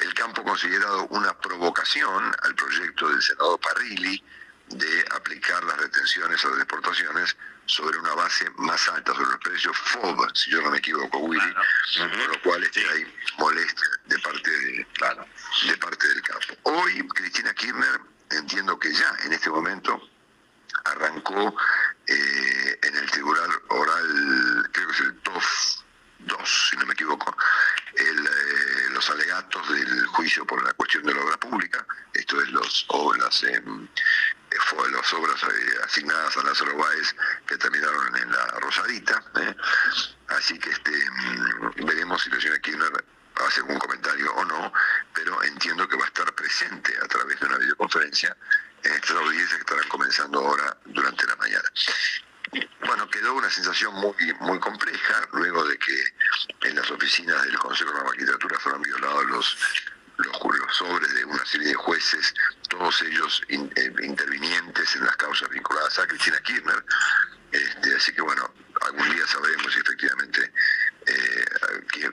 [0.00, 4.22] El campo considerado una provocación al proyecto del senador Parrilli
[4.70, 9.76] de aplicar las retenciones a las exportaciones sobre una base más alta sobre los precios
[9.76, 11.40] FOB, si yo no me equivoco, Willy,
[11.94, 12.10] Claro.
[12.18, 12.86] por lo cual este, Sí.
[12.92, 15.26] hay molestia de parte de, claro,
[15.66, 16.54] de parte del campo.
[16.64, 18.00] Hoy Cristina Kirchner
[18.30, 20.08] entiendo que ya en este momento
[20.84, 21.54] arrancó
[22.06, 25.44] eh, en el tribunal oral, creo que es el TOF
[26.20, 27.36] 2, si no me equivoco,
[27.96, 32.48] el, eh, los alegatos del juicio por la cuestión de la obra pública, esto es
[32.50, 33.88] los obras, eh, eh,
[34.58, 37.14] fue las obras eh, asignadas a Lázaro Báez
[37.46, 39.56] que terminaron en la Rosadita, ¿eh?
[40.28, 43.04] así que este mm, veremos si la señora Kirchner
[43.46, 44.72] hace algún comentario o no,
[45.14, 48.36] pero entiendo que va a estar presente a través de una videoconferencia
[48.82, 51.68] en estas audiencias que estarán comenzando ahora durante la mañana.
[52.86, 57.92] Bueno, quedó una sensación muy muy compleja luego de que en las oficinas del Consejo
[57.92, 59.56] de la Magistratura fueron violados los
[60.24, 62.34] los, ju- los sobres de una serie de jueces,
[62.68, 66.84] todos ellos eh, intervinientes en las causas vinculadas a Cristina Kirchner.
[67.52, 68.48] Este, así que bueno,
[68.82, 70.52] algún día sabremos efectivamente
[71.06, 71.44] eh,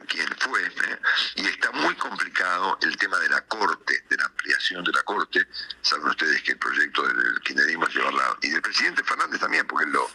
[0.07, 0.65] quién, fue.
[0.65, 0.99] ¿eh?
[1.35, 5.47] Y está muy complicado el tema de la Corte, de la ampliación de la Corte.
[5.81, 9.85] Saben ustedes que el proyecto del kirchnerismo es llevarla, y del presidente Fernández también, porque
[9.85, 10.09] él lo,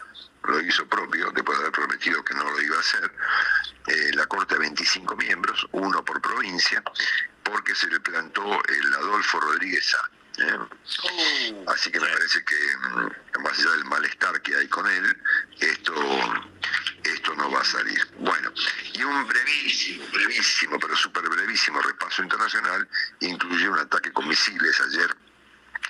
[0.45, 3.13] lo hizo propio, después de haber prometido que no lo iba a hacer,
[4.15, 6.83] la Corte de 25 miembros, uno por provincia,
[7.45, 10.11] porque se le plantó el Adolfo Rodríguez A.
[10.43, 10.59] ¿eh?
[11.67, 15.17] Así que me parece que mm, más allá del malestar que hay con él,
[15.61, 15.95] esto,
[17.05, 18.01] esto no va a salir.
[18.19, 18.53] Bueno,
[18.95, 22.89] y un brevísimo, brevísimo, pero súper brevísimo repaso internacional
[23.21, 25.17] incluye un ataque con misiles ayer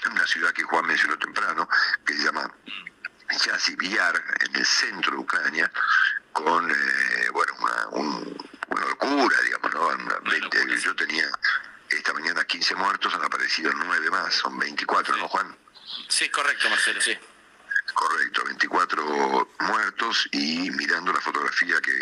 [0.04, 1.68] en una ciudad que Juan mencionó temprano,
[2.04, 2.50] que se llama
[3.80, 5.70] Yar, en el centro de Ucrania,
[6.32, 8.36] con eh, bueno una, un-
[8.68, 9.88] una locura, digamos, ¿no?
[9.88, 11.26] Una 20 yo tenía
[11.90, 15.56] esta mañana 15 muertos, han aparecido 9 más, son 24, ¿no, Juan?
[16.08, 17.16] Sí, correcto, Marcelo, sí.
[17.92, 21.92] Correcto, 24 muertos y mirando la fotografía que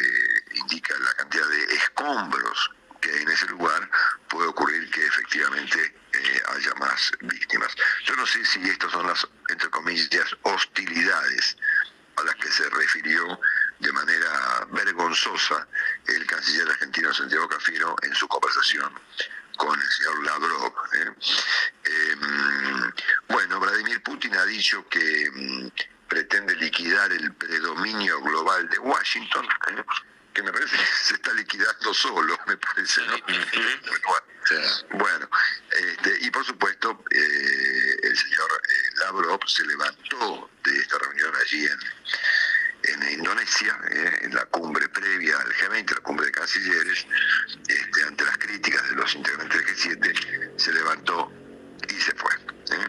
[0.54, 2.70] indica la cantidad de escombros
[3.00, 3.90] que hay en ese lugar,
[4.28, 7.74] puede ocurrir que efectivamente eh, haya más víctimas.
[8.04, 11.56] Yo no sé si estas son las, entre comillas, hostilidades
[12.16, 13.40] a las que se refirió
[13.80, 15.66] de manera vergonzosa
[16.06, 18.92] el canciller argentino Santiago Cafiero en su conversación
[19.56, 20.74] con el señor Lavrov.
[20.94, 21.10] ¿eh?
[21.84, 22.92] Em,
[23.28, 25.68] bueno, Vladimir Putin ha dicho que mm,
[26.08, 29.84] pretende liquidar el predominio global de Washington, ¿eh?
[30.32, 33.16] que me parece que se está liquidando solo, me parece, ¿no?
[33.26, 35.28] Bueno, bueno,
[35.70, 38.62] este, y por supuesto, eh, el señor
[38.94, 41.78] Lavrov se levantó de esta reunión allí en,
[42.92, 47.06] en Indonesia, eh, en la cumbre previa al G20, la cumbre de cancilleres,
[47.68, 51.32] este, ante las críticas de los integrantes del G7, se levantó
[51.88, 52.32] y se fue.
[52.34, 52.88] ¿eh?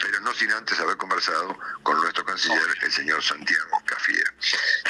[0.00, 4.32] Pero no sin antes haber conversado con nuestro canciller, el señor Santiago Cafiera.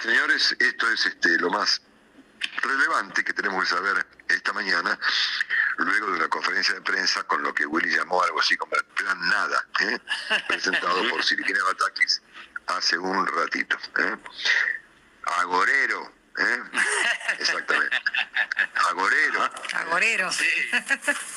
[0.02, 1.82] Señores, esto es este, lo más
[2.62, 4.98] relevante que tenemos que saber esta mañana,
[5.78, 8.84] luego de una conferencia de prensa con lo que Willy llamó algo así como el
[8.84, 9.98] plan nada, ¿eh?
[10.48, 12.22] presentado por Siliquina Batakis
[12.66, 13.76] hace un ratito.
[13.98, 14.16] ¿eh?
[15.24, 16.58] Agorero, ¿eh?
[17.38, 17.96] Exactamente.
[18.88, 19.50] Agorero.
[19.74, 20.32] Agorero.
[20.32, 20.48] Sí.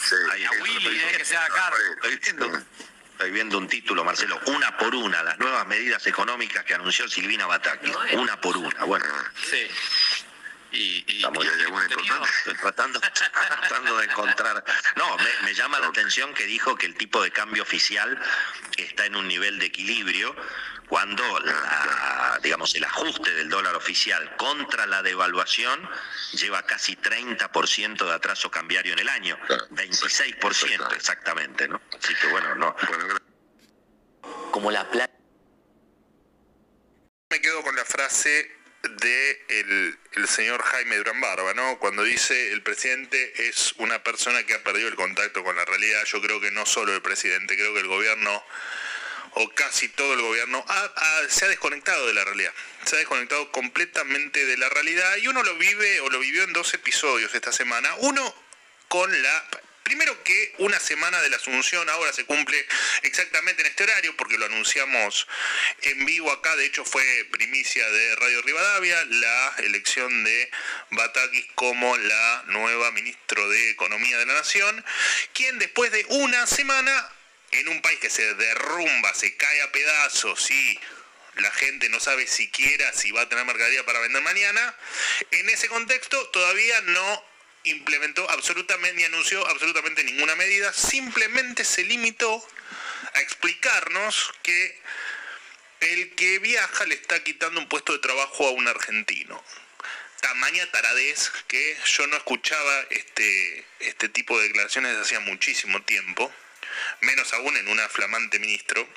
[0.01, 0.15] Sí,
[0.45, 1.23] a Willy, eh, que.
[1.23, 2.63] Estoy viendo,
[3.11, 7.45] estoy viendo un título, Marcelo, una por una, las nuevas medidas económicas que anunció Silvina
[7.45, 7.95] Batakis.
[8.13, 8.83] Una por una.
[8.85, 9.05] Bueno,
[9.49, 9.67] Sí.
[10.71, 12.99] Y, y, Estamos y- tratando,
[13.61, 14.61] tratando de encontrar.
[14.97, 18.19] No, me, me llama la atención que dijo que el tipo de cambio oficial
[18.75, 20.35] está en un nivel de equilibrio
[20.87, 25.89] cuando la, digamos el ajuste del dólar oficial contra la devaluación
[26.33, 31.81] lleva casi 30% de atraso cambiario en el año, Claro, 26% exactamente, ¿no?
[31.97, 32.75] Así que bueno, no,
[34.51, 35.13] como la plata.
[37.29, 41.79] Me quedo con la frase de el, el señor Jaime Durán Barba, ¿no?
[41.79, 46.03] Cuando dice el presidente es una persona que ha perdido el contacto con la realidad.
[46.05, 48.43] Yo creo que no solo el presidente, creo que el gobierno
[49.35, 52.53] o casi todo el gobierno ha- ha- se ha desconectado de la realidad.
[52.85, 56.53] Se ha desconectado completamente de la realidad y uno lo vive o lo vivió en
[56.53, 57.93] dos episodios esta semana.
[57.99, 58.35] Uno
[58.87, 59.45] con la...
[59.83, 62.65] Primero que una semana de la Asunción ahora se cumple
[63.03, 65.27] exactamente en este horario porque lo anunciamos
[65.83, 70.49] en vivo acá, de hecho fue primicia de Radio Rivadavia, la elección de
[70.89, 74.83] Batakis como la nueva ministro de Economía de la Nación,
[75.33, 77.07] quien después de una semana
[77.59, 80.79] en un país que se derrumba, se cae a pedazos y
[81.35, 84.75] la gente no sabe siquiera si va a tener mercadería para vender mañana,
[85.31, 87.23] en ese contexto todavía no
[87.63, 92.45] implementó absolutamente ni anunció absolutamente ninguna medida, simplemente se limitó
[93.13, 94.79] a explicarnos que
[95.79, 99.43] el que viaja le está quitando un puesto de trabajo a un argentino.
[100.21, 106.31] Tamaña taradez que yo no escuchaba este, este tipo de declaraciones desde hacía muchísimo tiempo,
[107.01, 108.87] menos aún en una flamante ministro.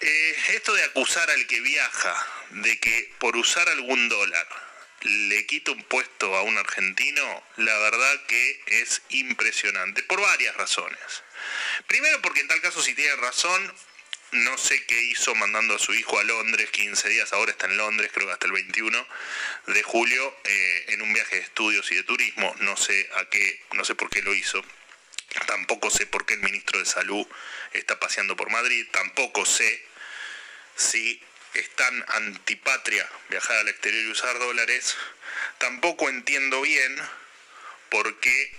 [0.00, 4.48] Eh, esto de acusar al que viaja de que por usar algún dólar
[5.02, 11.22] le quita un puesto a un argentino, la verdad que es impresionante, por varias razones.
[11.86, 13.74] Primero porque en tal caso si tiene razón,
[14.32, 17.76] no sé qué hizo mandando a su hijo a Londres 15 días, ahora está en
[17.76, 19.06] Londres, creo que hasta el 21
[19.66, 23.62] de julio, eh, en un viaje de estudios y de turismo, no sé a qué,
[23.72, 24.64] no sé por qué lo hizo.
[25.46, 27.26] Tampoco sé por qué el ministro de Salud
[27.72, 29.84] está paseando por Madrid, tampoco sé
[30.76, 31.22] si
[31.54, 34.96] es tan antipatria viajar al exterior y usar dólares,
[35.58, 36.96] tampoco entiendo bien
[37.90, 38.56] por qué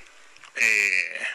[0.55, 1.27] eh,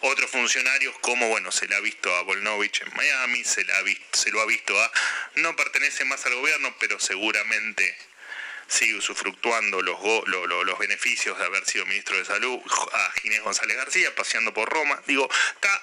[0.00, 3.66] otros funcionarios, como bueno, se le ha visto a Volnovich en Miami, se,
[4.12, 4.92] se lo ha visto a,
[5.36, 7.96] no pertenece más al gobierno, pero seguramente
[8.68, 12.60] sigue usufructuando los, los beneficios de haber sido ministro de Salud,
[12.92, 15.00] a Ginés González García, paseando por Roma.
[15.06, 15.82] Digo, está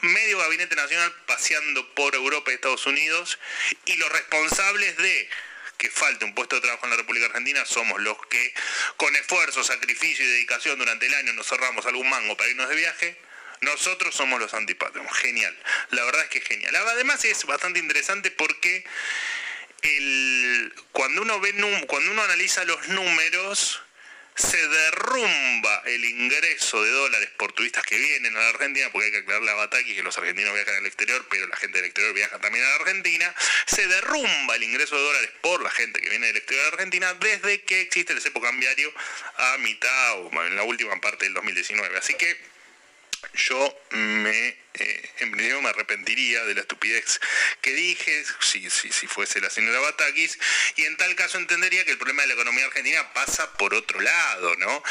[0.00, 3.38] medio gabinete nacional paseando por Europa y Estados Unidos
[3.86, 5.28] y los responsables de
[5.78, 8.54] que falte un puesto de trabajo en la República Argentina somos los que
[8.96, 12.76] con esfuerzo, sacrificio y dedicación durante el año nos ahorramos algún mango para irnos de
[12.76, 13.20] viaje.
[13.60, 15.06] Nosotros somos los antipatrios.
[15.18, 15.56] Genial.
[15.90, 16.76] La verdad es que es genial.
[16.76, 18.84] Además es bastante interesante porque
[20.92, 21.52] cuando uno ve
[21.86, 23.82] cuando uno analiza los números
[24.36, 29.12] se derrumba el ingreso de dólares por turistas que vienen a la Argentina, porque hay
[29.12, 32.12] que aclararle a Bataki que los argentinos viajan al exterior, pero la gente del exterior
[32.14, 33.32] viaja también a la Argentina,
[33.66, 36.74] se derrumba el ingreso de dólares por la gente que viene del exterior a la
[36.74, 38.92] Argentina desde que existe el cepo cambiario
[39.36, 41.96] a mitad o en la última parte del 2019.
[41.96, 42.53] Así que
[43.32, 47.20] yo me, eh, en principio me arrepentiría de la estupidez
[47.60, 50.38] que dije, si, si, fuese la señora Batakis,
[50.76, 54.00] y en tal caso entendería que el problema de la economía argentina pasa por otro
[54.00, 54.82] lado, ¿no?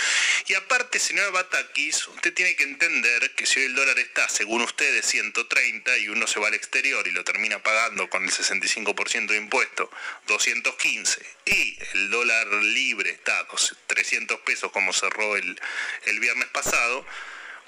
[0.47, 4.61] Y aparte, señora Batakis, usted tiene que entender que si hoy el dólar está, según
[4.61, 9.27] ustedes, 130 y uno se va al exterior y lo termina pagando con el 65%
[9.27, 9.91] de impuesto,
[10.27, 13.47] 215, y el dólar libre está a
[13.87, 15.59] 300 pesos como cerró el,
[16.05, 17.05] el viernes pasado,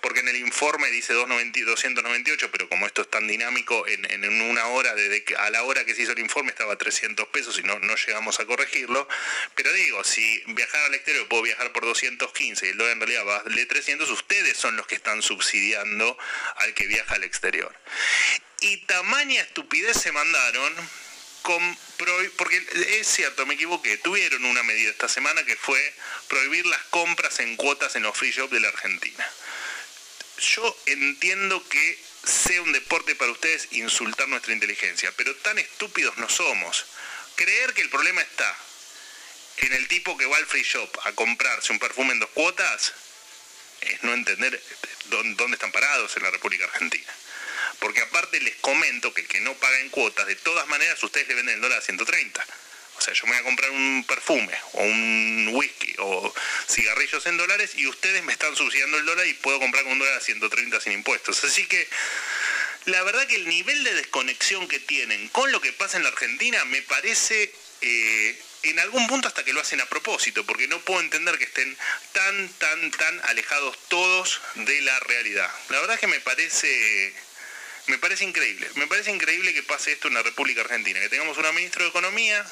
[0.05, 4.67] porque en el informe dice 290 298, pero como esto es tan dinámico, en, una
[4.67, 7.57] hora, desde que, a la hora que se hizo el informe estaba a 300 pesos
[7.57, 9.07] y no, llegamos a corregirlo.
[9.55, 13.25] Pero digo, si viajar al exterior puedo viajar por 215 y el dólar en realidad
[13.25, 16.15] vale 300, ustedes son los que están subsidiando
[16.57, 17.75] al que viaja al exterior.
[18.59, 20.71] Y tamaña estupidez se mandaron
[21.41, 21.77] con
[22.37, 22.63] porque
[22.99, 25.79] es cierto, me equivoqué, tuvieron una medida esta semana que fue
[26.27, 29.25] prohibir las compras en cuotas en los free shop de la Argentina
[30.39, 36.29] yo entiendo que sea un deporte para ustedes insultar nuestra inteligencia, pero tan estúpidos no
[36.29, 36.85] somos.
[37.35, 38.57] Creer que el problema está
[39.57, 42.93] en el tipo que va al free shop a comprarse un perfume en dos cuotas
[43.81, 44.61] es no entender
[45.05, 47.13] dónde, están parados en la República Argentina.
[47.79, 51.27] Porque aparte les comento que el que no paga en cuotas, de todas maneras ustedes
[51.27, 52.45] le venden el dólar a 130.
[52.97, 56.33] O sea, yo me voy a comprar un perfume o un whisky o
[56.67, 59.99] cigarrillos en dólares y ustedes me están subsidiando el dólar y puedo comprar con un
[59.99, 61.43] dólar a 130 sin impuestos.
[61.43, 61.87] Así que
[62.85, 66.09] la verdad que el nivel de desconexión que tienen con lo que pasa en la
[66.09, 70.79] Argentina me parece eh, en algún punto hasta que lo hacen a propósito, porque no
[70.81, 71.77] puedo entender que estén
[72.13, 75.51] tan, tan, tan alejados todos de la realidad.
[75.69, 77.13] La verdad que me parece
[77.87, 78.67] me parece increíble.
[78.75, 81.89] Me parece increíble que pase esto en la República Argentina, que tengamos una ministra de
[81.89, 82.45] Economía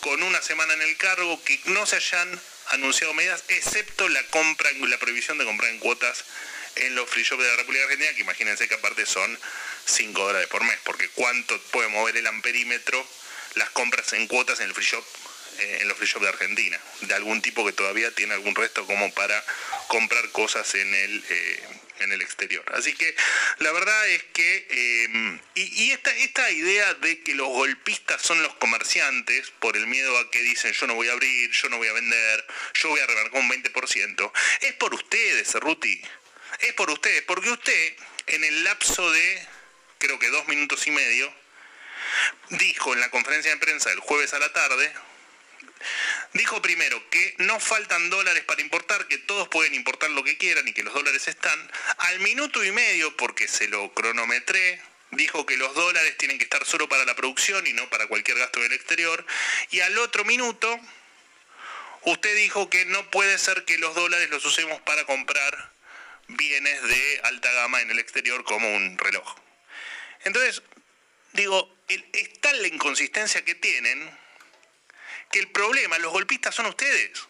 [0.00, 2.40] con una semana en el cargo, que no se hayan
[2.70, 6.24] anunciado medidas, excepto la compra, la prohibición de comprar en cuotas
[6.76, 9.38] en los free shops de la República Argentina, que imagínense que aparte son
[9.86, 13.06] 5 dólares por mes, porque cuánto puede mover el amperímetro
[13.54, 15.04] las compras en cuotas en el free shop
[15.58, 18.84] eh, en los free shops de Argentina, de algún tipo que todavía tiene algún resto
[18.86, 19.42] como para
[19.88, 21.68] comprar cosas en el, eh,
[22.00, 22.64] en el exterior.
[22.74, 23.14] Así que
[23.58, 28.54] la verdad es que, eh, y, esta, esta idea de que los golpistas son los
[28.56, 31.88] comerciantes, por el miedo a que dicen yo no voy a abrir, yo no voy
[31.88, 36.00] a vender, yo voy a remarcar un 20%, es por ustedes, Cerruti,
[36.60, 39.46] es por ustedes, porque usted en el lapso de,
[39.98, 41.32] creo que dos minutos y medio,
[42.50, 44.92] dijo en la conferencia de prensa el jueves a la tarde,
[46.32, 50.66] Dijo primero que no faltan dólares para importar, que todos pueden importar lo que quieran
[50.68, 51.70] y que los dólares están.
[51.98, 54.80] Al minuto y medio, porque se lo cronometré,
[55.12, 58.38] dijo que los dólares tienen que estar solo para la producción y no para cualquier
[58.38, 59.24] gasto en el exterior.
[59.70, 60.78] Y al otro minuto,
[62.02, 65.72] usted dijo que no puede ser que los dólares los usemos para comprar
[66.28, 69.36] bienes de alta gama en el exterior como un reloj.
[70.24, 70.62] Entonces,
[71.32, 74.10] digo, es tal la inconsistencia que tienen
[75.30, 77.26] que el problema, los golpistas son ustedes.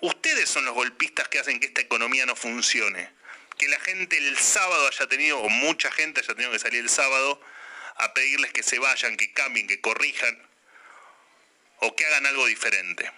[0.00, 3.10] Ustedes son los golpistas que hacen que esta economía no funcione.
[3.56, 6.90] Que la gente el sábado haya tenido, o mucha gente haya tenido que salir el
[6.90, 7.40] sábado
[7.96, 10.38] a pedirles que se vayan, que cambien, que corrijan,
[11.80, 13.10] o que hagan algo diferente.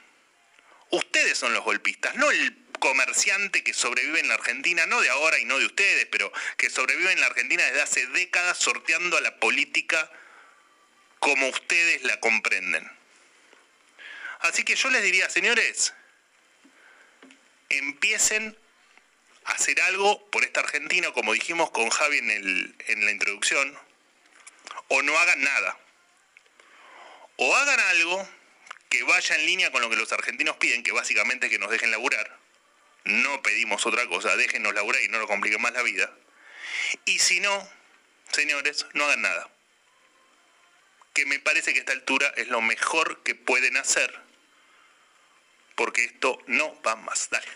[0.91, 5.39] Ustedes son los golpistas, no el comerciante que sobrevive en la Argentina, no de ahora
[5.39, 9.21] y no de ustedes, pero que sobrevive en la Argentina desde hace décadas sorteando a
[9.21, 10.11] la política
[11.19, 12.91] como ustedes la comprenden.
[14.41, 15.93] Así que yo les diría, señores,
[17.69, 18.57] empiecen
[19.45, 23.79] a hacer algo por esta Argentina, como dijimos con Javi en, la introducción,
[24.89, 25.79] o no hagan nada.
[27.37, 28.29] O hagan algo
[28.89, 31.71] que vaya en línea con lo que los argentinos piden, que básicamente es que nos
[31.71, 32.39] dejen laburar.
[33.05, 36.11] No pedimos otra cosa, déjenos laburar y no nos compliquen más la vida.
[37.05, 37.69] Y si no,
[38.33, 39.51] señores, no hagan nada.
[41.13, 44.30] Que me parece que a esta altura es lo mejor que pueden hacer
[45.81, 47.31] porque esto no va más.
[47.31, 47.47] Dale.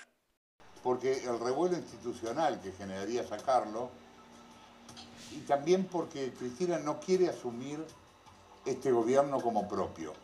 [0.82, 3.90] Porque el revuelo institucional que generaría sacarlo,
[5.32, 7.84] y también porque Cristina no quiere asumir
[8.64, 10.14] este gobierno como propio,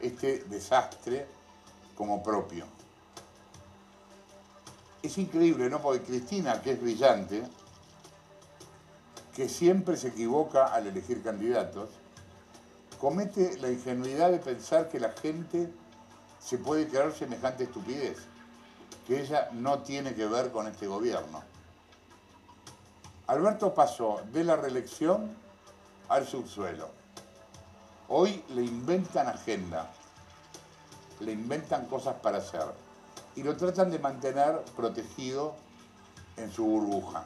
[0.00, 1.28] este desastre
[1.94, 2.66] como propio.
[5.04, 5.80] Es increíble, ¿no?
[5.80, 7.44] Porque Cristina, que es brillante,
[9.36, 11.90] que siempre se equivoca al elegir candidatos,
[12.98, 15.70] comete la ingenuidad de pensar que la gente
[16.44, 18.18] se puede crear semejante estupidez,
[19.06, 21.42] que ella no tiene que ver con este gobierno.
[23.26, 25.34] Alberto pasó de la reelección
[26.08, 26.90] al subsuelo.
[28.08, 29.90] Hoy le inventan agenda,
[31.20, 32.66] le inventan cosas para hacer
[33.36, 35.54] y lo tratan de mantener protegido
[36.36, 37.24] en su burbuja.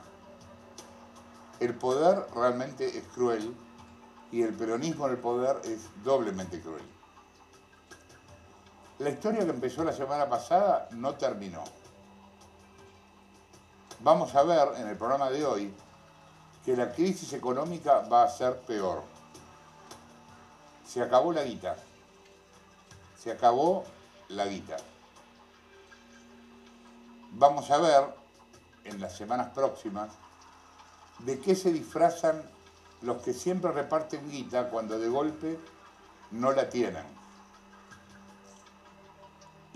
[1.59, 3.57] El poder realmente es cruel
[4.31, 6.96] y el peronismo en el poder es doblemente cruel.
[8.99, 11.63] La historia que empezó la semana pasada no terminó.
[14.01, 15.75] Vamos a ver en el programa de hoy
[16.65, 19.03] que la crisis económica va a ser peor.
[20.87, 21.77] Se acabó la guita.
[23.23, 23.85] Se acabó
[24.29, 24.79] la guita.
[27.33, 28.05] Vamos a ver
[28.85, 30.09] en las semanas próximas
[31.19, 32.43] de qué se disfrazan
[33.03, 35.59] los que siempre reparten guita cuando de golpe
[36.31, 37.16] no la tienen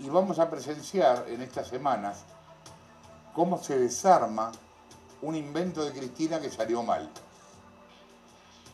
[0.01, 2.23] y vamos a presenciar en estas semanas
[3.35, 4.51] cómo se desarma
[5.21, 7.07] un invento de Cristina que salió mal.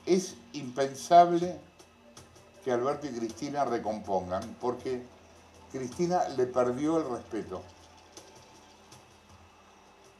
[0.05, 1.59] Es impensable
[2.63, 5.05] que Alberto y Cristina recompongan porque
[5.69, 7.61] Cristina le perdió el respeto.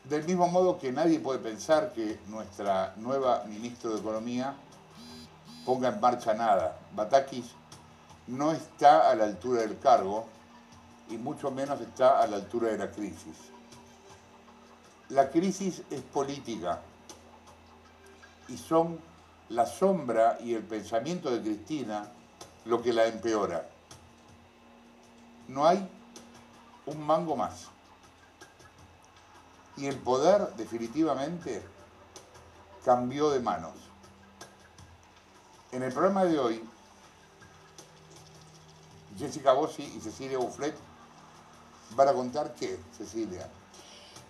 [0.04, 4.56] Del mismo modo que nadie puede pensar que nuestra nueva ministra de Economía
[5.66, 6.78] ponga en marcha nada.
[6.94, 7.46] Batakis
[8.28, 10.26] no está a la altura del cargo
[11.10, 13.38] y mucho menos está a la altura de la crisis.
[15.10, 16.82] La crisis es política
[18.48, 19.00] y son
[19.50, 22.08] la sombra y el pensamiento de Cristina
[22.66, 23.70] lo que la empeora.
[25.48, 25.88] No hay
[26.86, 27.68] un mango más.
[29.78, 31.64] Y el poder definitivamente
[32.84, 33.76] cambió de manos.
[35.72, 36.70] En el programa de hoy,
[39.18, 40.76] Jessica Bossi y Cecilia Bufflet
[41.96, 43.48] van a contar qué, Cecilia.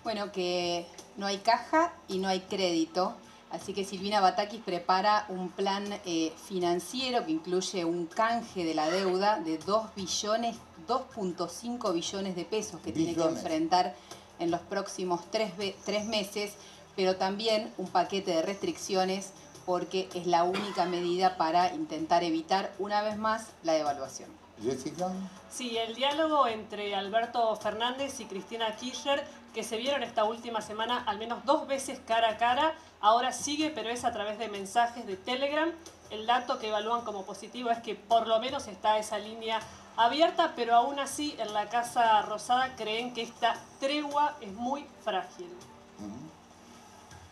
[0.04, 0.88] Bueno, que
[1.18, 3.16] no hay caja y no hay crédito.
[3.50, 8.90] Así que Silvina Batakis prepara un plan eh, financiero que incluye un canje de la
[8.90, 13.96] deuda de 2 billones, 2.5 billones de pesos que tiene que enfrentar
[14.40, 15.52] en los próximos tres,
[15.86, 16.54] tres meses,
[16.96, 19.32] pero también un paquete de restricciones
[19.66, 24.30] porque es la única medida para intentar evitar una vez más la devaluación.
[24.62, 25.12] Jessica.
[25.50, 31.04] Sí, el diálogo entre Alberto Fernández y Cristina Kirchner, que se vieron esta última semana
[31.06, 35.06] al menos dos veces cara a cara, ahora sigue, pero es a través de mensajes
[35.06, 35.72] de Telegram.
[36.10, 39.60] El dato que evalúan como positivo es que por lo menos está esa línea
[39.98, 45.50] abierta, pero aún así en la Casa Rosada creen que esta tregua es muy frágil.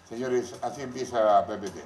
[0.10, 1.78] Señores, así empieza PPT.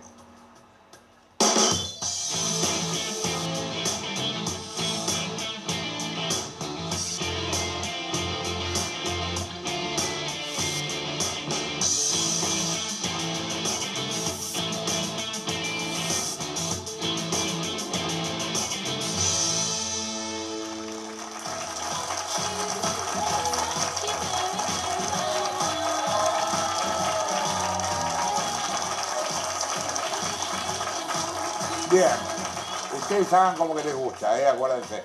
[33.21, 34.47] Ustedes hagan les gusta, ¿eh?
[34.47, 35.03] acuérdense.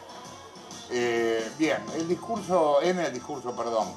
[0.91, 3.89] Eh, bien, el discurso, en el discurso, perdón,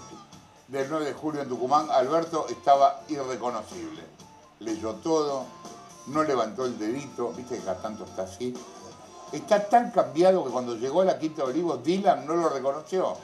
[0.68, 4.01] del 9 de julio en Tucumán, Alberto estaba irreconocible.
[4.59, 5.45] Leyó todo,
[6.07, 8.55] no levantó el dedito, viste que cada tanto está así.
[9.32, 13.15] Está tan cambiado que cuando llegó a la Quinta de Olivos, Dylan no lo reconoció.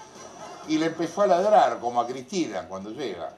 [0.68, 3.34] Y le empezó a ladrar, como a Cristina cuando llega.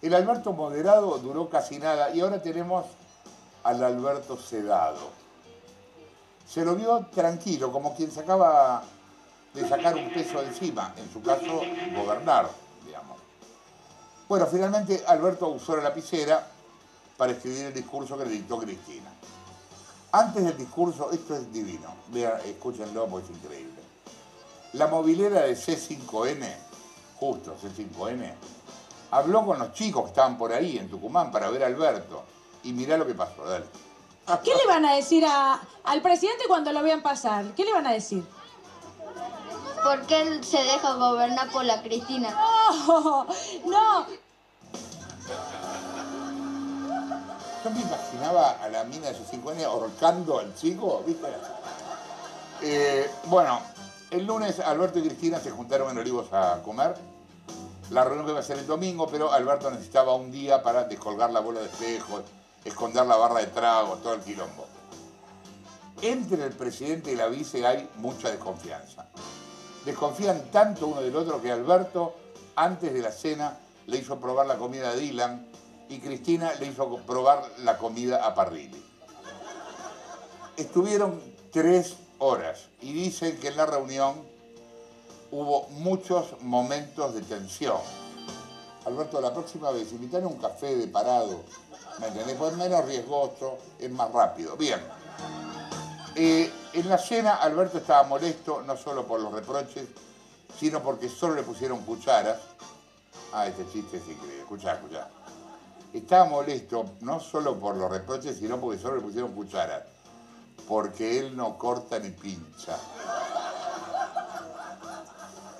[0.00, 2.84] El Alberto moderado duró casi nada y ahora tenemos
[3.64, 5.27] al Alberto sedado.
[6.48, 8.82] Se lo vio tranquilo, como quien se acaba
[9.52, 11.60] de sacar un peso encima, en su caso,
[11.94, 12.50] gobernar,
[12.86, 13.18] digamos.
[14.26, 16.46] Bueno, finalmente Alberto usó la lapicera
[17.18, 19.10] para escribir el discurso que le dictó Cristina.
[20.12, 23.82] Antes del discurso, esto es divino, vean, escúchenlo porque es increíble.
[24.72, 26.54] La movilera de C5N,
[27.16, 28.32] justo C5N,
[29.10, 32.24] habló con los chicos que estaban por ahí en Tucumán para ver a Alberto.
[32.64, 33.66] Y mirá lo que pasó, dale.
[34.44, 37.44] ¿Qué le van a decir a- al presidente cuando lo vean pasar?
[37.56, 38.24] ¿Qué le van a decir?
[39.82, 42.30] ¿Por qué él se deja gobernar por la Cristina?
[42.30, 43.26] ¡No!
[43.66, 44.06] ¡No!
[47.64, 51.26] Yo me imaginaba a la mina de sus 5 años ahorcando al chico, ¿viste?
[52.62, 53.60] Eh, bueno,
[54.10, 56.94] el lunes Alberto y Cristina se juntaron en Olivos a comer.
[57.90, 61.40] La reunión iba a ser el domingo, pero Alberto necesitaba un día para descolgar la
[61.40, 62.22] bola de espejos,
[62.64, 64.66] esconder la barra de tragos, todo el quilombo.
[66.00, 69.06] Entre el presidente y la vice hay mucha desconfianza.
[69.84, 72.14] Desconfían tanto uno del otro que Alberto,
[72.56, 75.46] antes de la cena, le hizo probar la comida a Dylan
[75.88, 78.84] y Cristina le hizo probar la comida a Parrilli.
[80.56, 84.14] Estuvieron tres horas y dicen que en la reunión
[85.30, 87.80] hubo muchos momentos de tensión.
[88.88, 91.42] Alberto, la próxima vez, invitar a un café de parado,
[92.00, 92.36] ¿me entendés?
[92.36, 94.56] Pues es menos riesgoso, es más rápido.
[94.56, 94.80] Bien.
[96.16, 99.86] Eh, en la cena, Alberto estaba molesto, no solo por los reproches,
[100.58, 102.38] sino porque solo le pusieron cucharas.
[103.32, 104.40] Ah, este chiste es increíble.
[104.40, 105.08] Escuchá, escuchá.
[105.92, 109.82] Estaba molesto no solo por los reproches, sino porque solo le pusieron cucharas.
[110.66, 112.78] Porque él no corta ni pincha.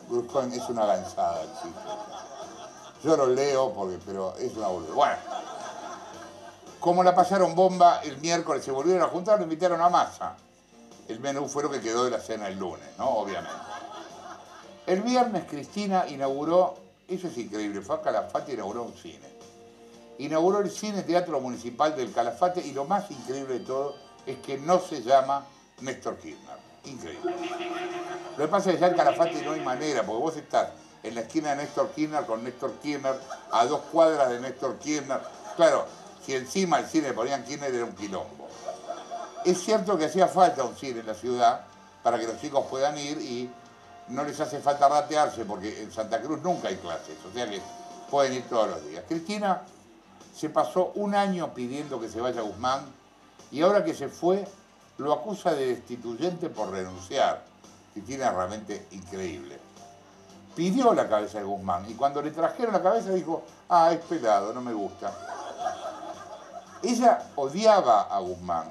[0.09, 2.28] Bruscón es una avanzada el chiste.
[3.03, 4.95] Yo lo leo porque, pero es una boludez.
[4.95, 5.17] Bueno,
[6.81, 10.37] como la pasaron bomba, el miércoles se volvieron a juntar, lo invitaron a masa.
[11.09, 13.09] El menú fue lo que quedó de la cena el lunes, ¿no?
[13.09, 13.57] Obviamente.
[14.87, 16.77] El viernes Cristina inauguró,
[17.09, 19.29] eso es increíble, fue a Calafate y inauguró un cine.
[20.19, 23.95] Inauguró el Cine Teatro Municipal del Calafate y lo más increíble de todo
[24.27, 25.47] es que no se llama
[25.81, 26.57] Néstor Kirchner.
[26.85, 27.35] Increíble.
[28.37, 30.71] Lo que pasa es que ya en Calafate no hay manera, porque vos estás
[31.03, 33.19] en la esquina de Néstor Kirchner con Néstor Kirchner,
[33.53, 35.21] a dos cuadras de Néstor Kirchner.
[35.57, 35.87] Claro,
[36.25, 38.49] si encima el cine ponían Kirchner era un quilombo.
[39.45, 41.65] Es cierto que hacía falta un cine en la ciudad
[42.03, 43.51] para que los chicos puedan ir y
[44.09, 47.61] no les hace falta ratearse porque en Santa Cruz nunca hay clases, o sea que
[48.11, 49.05] pueden ir todos los días.
[49.09, 49.63] Cristina
[50.35, 52.83] se pasó un año pidiendo que se vaya Guzmán
[53.51, 54.47] y ahora que se fue
[54.99, 57.45] lo acusa de destituyente por renunciar.
[57.93, 59.59] Cristina es realmente increíble.
[60.59, 64.53] Pidió la cabeza de Guzmán y cuando le trajeron la cabeza dijo, ah, es pelado,
[64.53, 65.13] no me gusta.
[66.83, 68.67] Ella odiaba a Guzmán,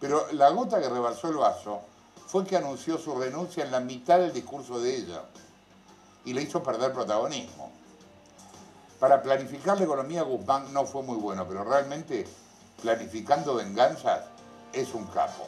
[0.00, 1.82] pero la gota que rebalsó el vaso
[2.26, 5.22] fue que anunció su renuncia en la mitad del discurso de ella
[6.24, 7.70] y le hizo perder protagonismo.
[8.98, 12.26] Para planificar la economía Guzmán no fue muy bueno, pero realmente
[12.82, 14.22] planificando venganzas
[14.72, 15.46] es un capo.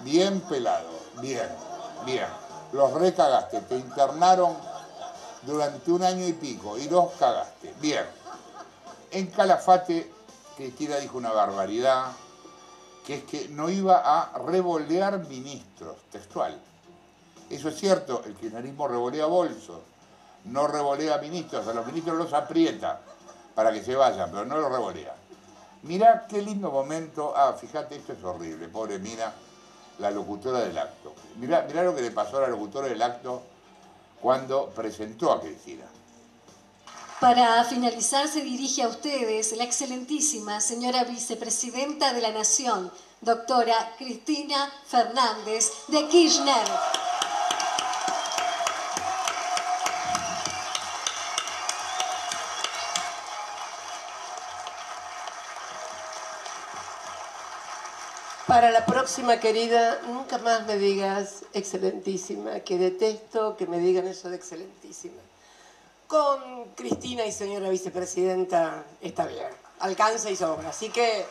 [0.00, 0.88] Bien pelado,
[1.20, 1.50] bien,
[2.06, 2.43] bien.
[2.74, 4.56] Los recagaste, te internaron
[5.42, 7.72] durante un año y pico y los cagaste.
[7.80, 8.04] Bien.
[9.12, 10.10] En Calafate,
[10.56, 12.06] Cristina dijo una barbaridad,
[13.06, 16.60] que es que no iba a revolear ministros, textual.
[17.48, 19.78] Eso es cierto, el kirchnerismo revolea bolsos,
[20.46, 22.98] no revolea ministros, a los ministros los aprieta
[23.54, 25.14] para que se vayan, pero no los revolea.
[25.84, 29.32] Mirá qué lindo momento, ah, fíjate, esto es horrible, pobre Mina,
[29.98, 31.14] la locutora del acto.
[31.36, 33.42] Mirá, lo que le pasó a la locutora del acto
[34.20, 35.84] cuando presentó a Cristina.
[37.20, 42.90] Para finalizar, se dirige a ustedes la excelentísima señora vicepresidenta de la Nación,
[43.20, 47.03] doctora Cristina Fernández de Kirchner.
[58.54, 64.30] Para la próxima, querida, nunca más me digas excelentísima, que detesto que me digan eso
[64.30, 65.20] de excelentísima.
[66.06, 69.48] Con Cristina y señora vicepresidenta está bien,
[69.80, 70.68] alcanza y sobra.
[70.68, 71.26] Así que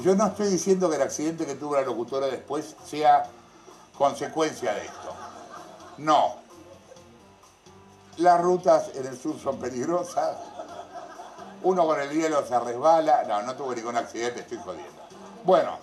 [0.00, 3.30] Yo no estoy diciendo que el accidente que tuvo la locutora después sea
[3.96, 5.14] consecuencia de esto.
[5.96, 6.49] No.
[8.20, 10.36] Las rutas en el sur son peligrosas.
[11.62, 13.24] Uno con el hielo se resbala.
[13.24, 15.00] No, no tuve ningún accidente, estoy jodiendo.
[15.42, 15.78] Bueno,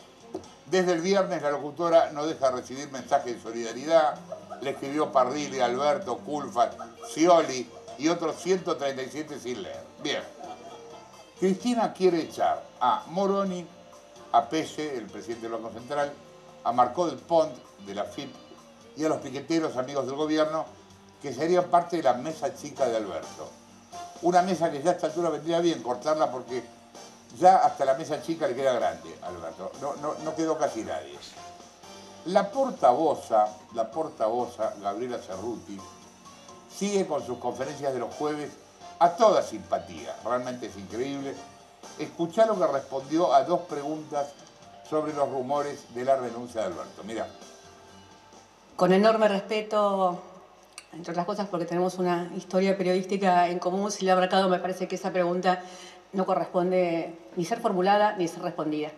[0.67, 4.19] desde el viernes la locutora no deja de recibir mensajes de solidaridad.
[4.61, 6.75] Le escribió Parrilli, Alberto, Culfat,
[7.07, 7.67] Scioli
[7.97, 9.83] y otros 137 sin leer.
[10.03, 10.21] Bien.
[11.39, 13.65] Cristina quiere echar a Moroni,
[14.31, 16.13] a Pelle, el presidente del Banco Central,
[16.63, 18.31] a Marcó del Pont, de la FIP,
[18.95, 20.76] y a los piqueteros amigos del gobierno,
[21.21, 23.49] que serían parte de la mesa chica de Alberto.
[24.21, 26.63] Una mesa que ya a esta altura vendría bien cortarla porque
[27.37, 29.71] ya hasta la mesa chica le queda grande Alberto.
[29.81, 31.17] No, no, no quedó casi nadie.
[32.25, 35.79] La portavoza, la portavoza Gabriela Cerruti,
[36.69, 38.51] sigue con sus conferencias de los jueves
[38.99, 40.15] a toda simpatía.
[40.25, 41.35] Realmente es increíble.
[41.99, 44.27] Escuchá lo que respondió a dos preguntas
[44.89, 47.03] sobre los rumores de la renuncia de Alberto.
[47.03, 47.27] Mira.
[48.75, 50.21] Con enorme respeto,
[50.97, 54.95] entre otras cosas porque tenemos una historia periodística en común, Silvia Bracado, me parece que
[54.95, 55.61] esa pregunta
[56.11, 58.91] no corresponde ni ser formulada ni ser respondida.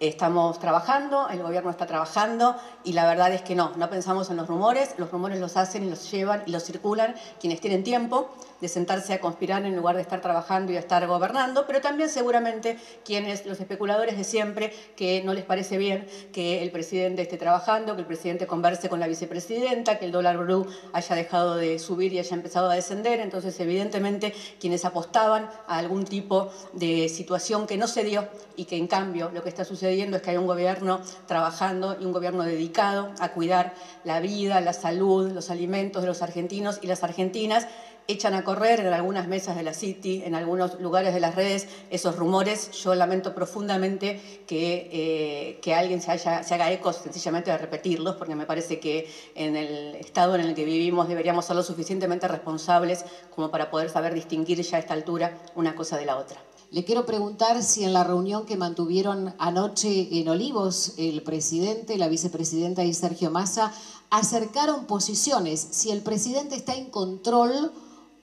[0.00, 4.38] Estamos trabajando, el gobierno está trabajando y la verdad es que no, no pensamos en
[4.38, 8.30] los rumores, los rumores los hacen y los llevan y los circulan quienes tienen tiempo
[8.62, 12.08] de sentarse a conspirar en lugar de estar trabajando y de estar gobernando, pero también
[12.08, 17.38] seguramente quienes, los especuladores de siempre, que no les parece bien que el presidente esté
[17.38, 21.80] trabajando, que el presidente converse con la vicepresidenta, que el dólar blue haya dejado de
[21.80, 27.66] subir y haya empezado a descender, entonces evidentemente quienes apostaban a algún tipo de situación
[27.66, 30.36] que no se dio y que en cambio lo que está sucediendo es que hay
[30.36, 36.02] un gobierno trabajando y un gobierno dedicado a cuidar la vida, la salud, los alimentos
[36.02, 37.66] de los argentinos y las argentinas,
[38.08, 41.68] echan a correr en algunas mesas de la City, en algunos lugares de las redes,
[41.90, 42.70] esos rumores.
[42.72, 48.34] Yo lamento profundamente que, eh, que alguien se, se haga eco sencillamente de repetirlos, porque
[48.34, 53.04] me parece que en el estado en el que vivimos deberíamos ser lo suficientemente responsables
[53.34, 56.40] como para poder saber distinguir ya a esta altura una cosa de la otra.
[56.72, 62.08] Le quiero preguntar si en la reunión que mantuvieron anoche en Olivos, el presidente, la
[62.08, 63.74] vicepresidenta y Sergio Massa
[64.08, 67.72] acercaron posiciones, si el presidente está en control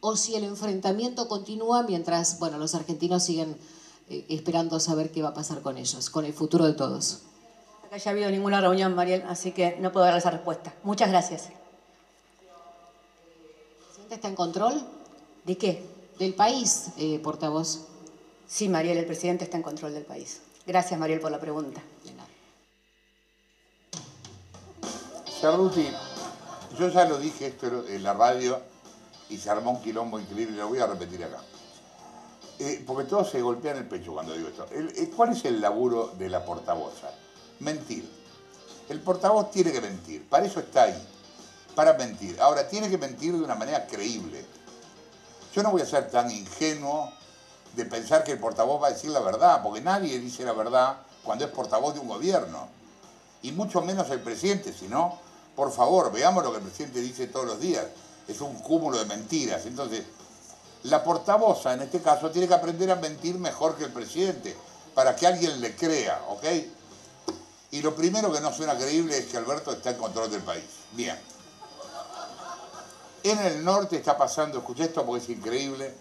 [0.02, 3.58] o si el enfrentamiento continúa mientras, bueno, los argentinos siguen
[4.10, 7.22] eh, esperando saber qué va a pasar con ellos, con el futuro de todos.
[7.86, 10.74] Acá ya ha habido ninguna reunión, Mariel, así que no puedo dar esa respuesta.
[10.84, 11.50] Muchas gracias.
[11.50, 11.56] ¿El
[13.86, 14.84] presidente está en control?
[15.45, 15.86] ¿De qué?
[16.18, 17.88] Del país, eh, portavoz.
[18.47, 20.41] Sí, Mariel, el presidente está en control del país.
[20.66, 21.82] Gracias, Mariel, por la pregunta.
[25.39, 25.88] Cerruti,
[26.78, 28.62] yo ya lo dije esto en la radio
[29.30, 31.40] y se armó un quilombo increíble, lo voy a repetir acá.
[32.60, 34.66] Eh, porque todos se golpean el pecho cuando digo esto.
[34.72, 37.10] Eh, ¿Cuál es el laburo de la portavoza?
[37.60, 38.10] Mentir.
[38.90, 41.08] El portavoz tiene que mentir, para eso está ahí,
[41.76, 42.42] para mentir.
[42.42, 44.44] Ahora, tiene que mentir de una manera creíble.
[45.54, 47.12] Yo no voy a ser tan ingenuo
[47.76, 50.98] de pensar que el portavoz va a decir la verdad, porque nadie dice la verdad
[51.24, 52.68] cuando es portavoz de un gobierno.
[53.44, 55.18] Y mucho menos el presidente, si no,
[55.56, 57.86] por favor, veamos lo que el presidente dice todos los días.
[58.30, 59.66] Es un cúmulo de mentiras.
[59.66, 60.06] Entonces,
[60.84, 64.56] la portavoza en este caso tiene que aprender a mentir mejor que el presidente,
[64.94, 66.44] para que alguien le crea, ¿ok?
[67.72, 70.64] Y lo primero que no suena creíble es que Alberto está en control del país.
[70.94, 71.20] Bien.
[73.24, 75.94] En el norte está pasando, escuché esto porque es increíble,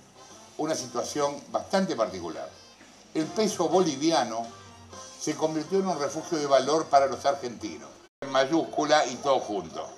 [0.58, 2.48] una situación bastante particular.
[3.14, 4.46] El peso boliviano
[5.20, 7.88] se convirtió en un refugio de valor para los argentinos.
[8.20, 9.88] En mayúscula y todo junto.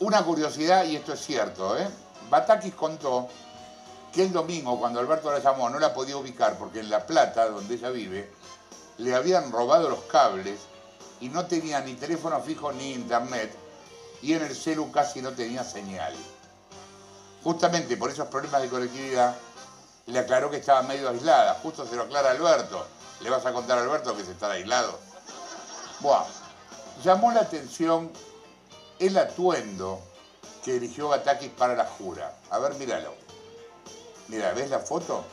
[0.00, 1.88] Una curiosidad, y esto es cierto, ¿eh?
[2.28, 3.28] Batakis contó
[4.12, 7.48] que el domingo, cuando Alberto la llamó, no la podía ubicar porque en La Plata,
[7.48, 8.32] donde ella vive,
[8.98, 10.58] le habían robado los cables
[11.20, 13.56] y no tenía ni teléfono fijo ni internet
[14.22, 16.14] y en el celu casi no tenía señal.
[17.42, 19.36] Justamente por esos problemas de conectividad
[20.06, 21.58] le aclaró que estaba medio aislada.
[21.62, 22.86] Justo se lo aclara Alberto.
[23.20, 24.98] ¿Le vas a contar a Alberto que se está aislado?
[26.00, 26.24] Buah.
[27.02, 28.10] Llamó la atención
[29.06, 30.00] el atuendo
[30.64, 32.36] que eligió Batakis para la jura.
[32.50, 33.12] A ver, míralo.
[34.28, 35.24] Mira, ¿ves la foto?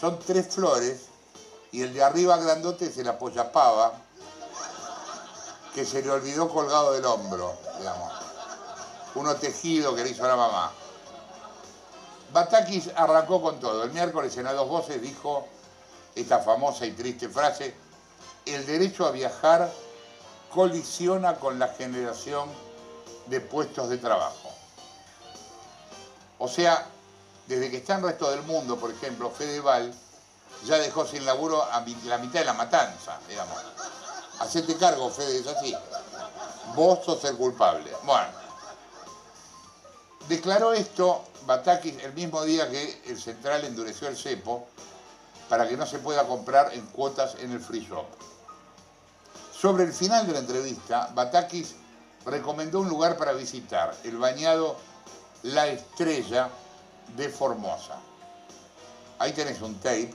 [0.00, 1.06] Son tres flores
[1.72, 3.92] y el de arriba grandote se la pava
[5.74, 8.12] que se le olvidó colgado del hombro, digamos.
[9.14, 10.72] Uno tejido que le hizo la mamá.
[12.32, 13.82] Batakis arrancó con todo.
[13.82, 15.46] El miércoles en A Dos Voces dijo
[16.14, 17.74] esta famosa y triste frase,
[18.46, 19.70] el derecho a viajar
[20.52, 22.48] colisiona con la generación
[23.30, 24.50] de puestos de trabajo.
[26.38, 26.86] O sea,
[27.46, 29.94] desde que está en resto del mundo, por ejemplo, Fedeval
[30.64, 33.56] ya dejó sin laburo a la mitad de la matanza, digamos.
[34.40, 35.74] Hacete cargo, Fede, es así.
[36.74, 37.90] Vos sos el culpable.
[38.04, 38.40] Bueno.
[40.28, 44.66] Declaró esto Batakis el mismo día que el central endureció el cepo
[45.48, 48.06] para que no se pueda comprar en cuotas en el free shop.
[49.52, 51.74] Sobre el final de la entrevista, Batakis
[52.24, 54.76] recomendó un lugar para visitar, el bañado
[55.42, 56.50] La Estrella
[57.16, 57.98] de Formosa.
[59.18, 60.14] Ahí tenés un tape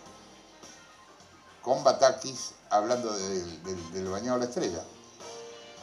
[1.61, 4.83] con Batakis hablando del, bañado La Estrella.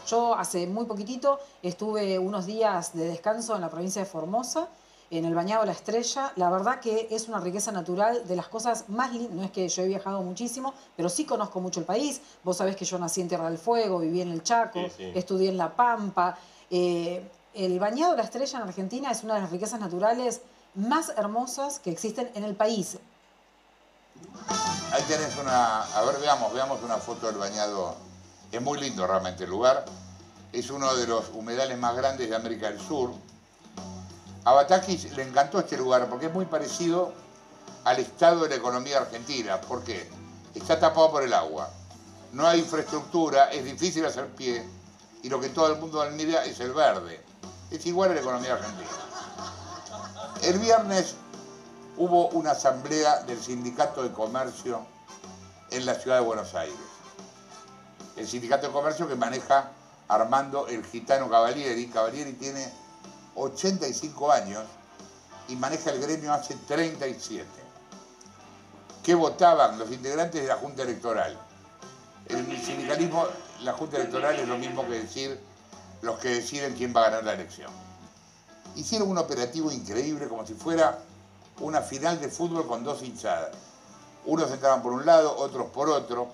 [0.07, 4.69] Yo hace muy poquitito estuve unos días de descanso en la provincia de Formosa
[5.13, 6.33] en el Bañado La Estrella.
[6.37, 9.33] La verdad que es una riqueza natural de las cosas más lindas.
[9.33, 12.23] No es que yo he viajado muchísimo, pero sí conozco mucho el país.
[12.43, 15.59] Vos sabés que yo nací en Tierra del Fuego, viví en el Chaco, estudié en
[15.59, 16.39] La Pampa.
[16.71, 20.41] Eh, el Bañado La Estrella en Argentina es una de las riquezas naturales
[20.75, 22.97] más hermosas que existen en el país.
[24.93, 27.97] Ahí tenés una, a ver, veamos, veamos una foto del bañado.
[28.51, 29.85] Es muy lindo realmente el lugar.
[30.55, 33.11] Es uno de los humedales más grandes de América del Sur
[34.45, 37.13] a Batakis le encantó este lugar porque es muy parecido
[37.85, 39.61] al estado de la economía argentina.
[39.61, 40.09] ¿Por qué?
[40.55, 41.71] Está tapado por el agua.
[42.33, 44.67] No hay infraestructura, es difícil hacer pie
[45.23, 47.25] y lo que todo el mundo admira es el verde.
[47.71, 48.91] Es igual a la economía argentina.
[50.43, 51.15] El viernes
[51.97, 54.85] hubo una asamblea del Sindicato de Comercio
[55.71, 56.77] en la ciudad de Buenos Aires.
[58.17, 59.71] El Sindicato de Comercio que maneja
[60.09, 61.87] Armando el Gitano Cavalieri.
[61.87, 62.71] Cavalieri tiene
[63.35, 64.65] 85 años
[65.49, 67.47] y maneja el gremio hace 37.
[69.03, 71.37] ¿Qué votaban los integrantes de la Junta Electoral?
[72.29, 73.27] En el sindicalismo,
[73.63, 75.41] la Junta Electoral es lo mismo que decir
[76.03, 77.71] los que deciden quién va a ganar la elección.
[78.77, 80.99] Hicieron un operativo increíble, como si fuera
[81.61, 83.51] una final de fútbol con dos hinchadas.
[84.25, 86.29] Unos entraban por un lado, otros por otro.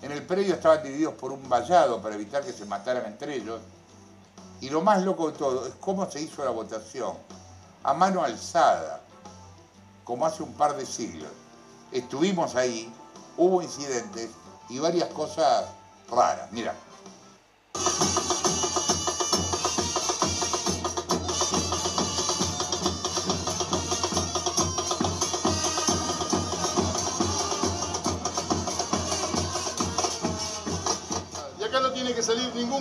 [0.00, 3.60] En el predio estaban divididos por un vallado para evitar que se mataran entre ellos
[4.60, 7.14] y lo más loco de todo es cómo se hizo la votación.
[7.82, 9.00] A mano alzada,
[10.04, 11.30] como hace un par de siglos.
[11.92, 12.92] Estuvimos ahí,
[13.36, 14.30] hubo incidentes
[14.68, 15.66] y varias cosas
[16.10, 16.50] raras.
[16.52, 16.74] Mira.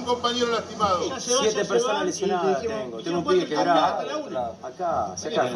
[0.05, 1.19] Compañero lastimado.
[1.19, 2.97] Siete personas lesionadas tengo.
[2.99, 4.55] Tengo un pibe quebrado.
[4.63, 5.49] Acá, se acá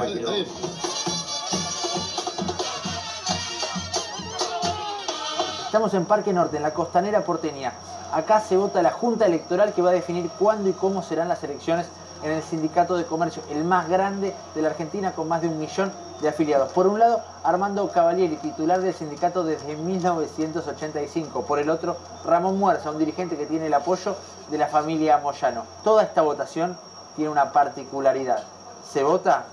[5.65, 7.73] Estamos en Parque Norte, en la costanera porteña.
[8.11, 11.43] Acá se vota la Junta Electoral que va a definir cuándo y cómo serán las
[11.43, 11.85] elecciones
[12.23, 15.59] en el Sindicato de Comercio, el más grande de la Argentina con más de un
[15.59, 15.91] millón
[16.21, 16.71] de afiliados.
[16.73, 21.43] Por un lado, Armando Cavalieri, titular del sindicato desde 1985.
[21.43, 24.15] Por el otro, Ramón Muerza, un dirigente que tiene el apoyo
[24.49, 25.63] de la familia Moyano.
[25.83, 26.77] Toda esta votación
[27.15, 28.43] tiene una particularidad.
[28.83, 29.45] Se vota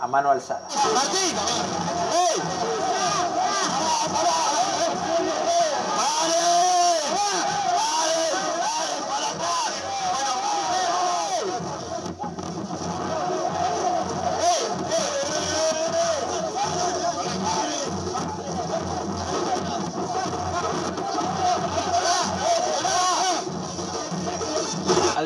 [0.00, 0.66] a mano alzada.
[6.24, 6.63] Al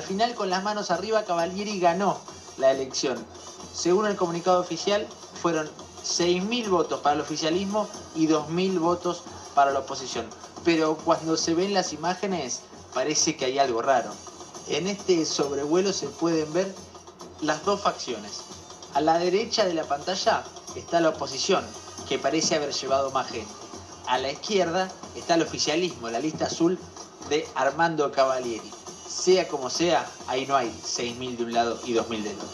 [0.09, 2.18] final, con las manos arriba, Cavalieri ganó
[2.56, 3.22] la elección.
[3.74, 5.06] Según el comunicado oficial,
[5.40, 5.68] fueron
[6.02, 7.86] 6.000 votos para el oficialismo
[8.16, 9.22] y 2.000 votos
[9.54, 10.26] para la oposición.
[10.64, 12.61] Pero cuando se ven las imágenes,
[12.94, 14.11] parece que hay algo raro.
[14.68, 16.74] En este sobrevuelo se pueden ver
[17.42, 18.40] las dos facciones.
[18.94, 20.42] A la derecha de la pantalla
[20.74, 21.64] está la oposición,
[22.09, 23.52] que parece haber llevado más gente.
[24.06, 26.78] A la izquierda está el oficialismo, la lista azul
[27.28, 28.78] de Armando Cavalieri.
[29.09, 32.48] Sea como sea, ahí no hay 6.000 de un lado y 2.000 del otro.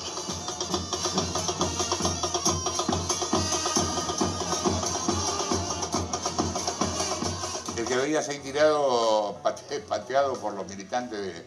[7.77, 11.47] El que veía ser tirado, pate- pateado por los militantes de,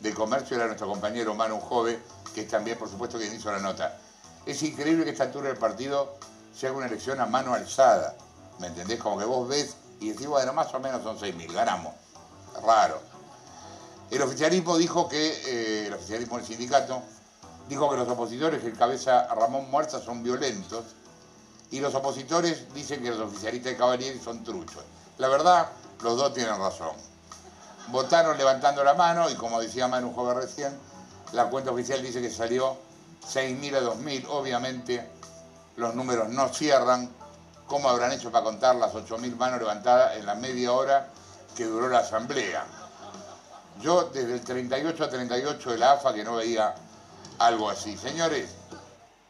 [0.00, 2.02] de comercio era nuestro compañero Manu Jove,
[2.34, 3.96] que es también, por supuesto, quien hizo la nota.
[4.46, 6.16] Es increíble que esta altura del partido
[6.54, 8.16] se haga una elección a mano alzada.
[8.58, 8.98] ¿Me entendés?
[9.00, 11.94] Como que vos ves y decís, bueno, más o menos son 6.000, ganamos.
[12.64, 13.00] Raro.
[14.10, 17.00] El oficialismo dijo que, eh, el oficialismo del sindicato,
[17.68, 20.84] dijo que los opositores que encabeza Ramón Muerza son violentos
[21.70, 24.82] y los opositores dicen que los oficialistas de Cavalieri son truchos.
[25.18, 25.68] La verdad,
[26.02, 26.96] los dos tienen razón.
[27.88, 30.76] Votaron levantando la mano y como decía Manu Joven recién,
[31.32, 32.76] la cuenta oficial dice que salió
[33.32, 34.26] 6.000 a 2.000.
[34.28, 35.08] Obviamente
[35.76, 37.08] los números no cierran.
[37.68, 41.08] ¿Cómo habrán hecho para contar las 8.000 manos levantadas en la media hora
[41.54, 42.79] que duró la asamblea?
[43.80, 46.74] Yo desde el 38 a 38 de la AFA que no veía
[47.38, 47.96] algo así.
[47.96, 48.50] Señores,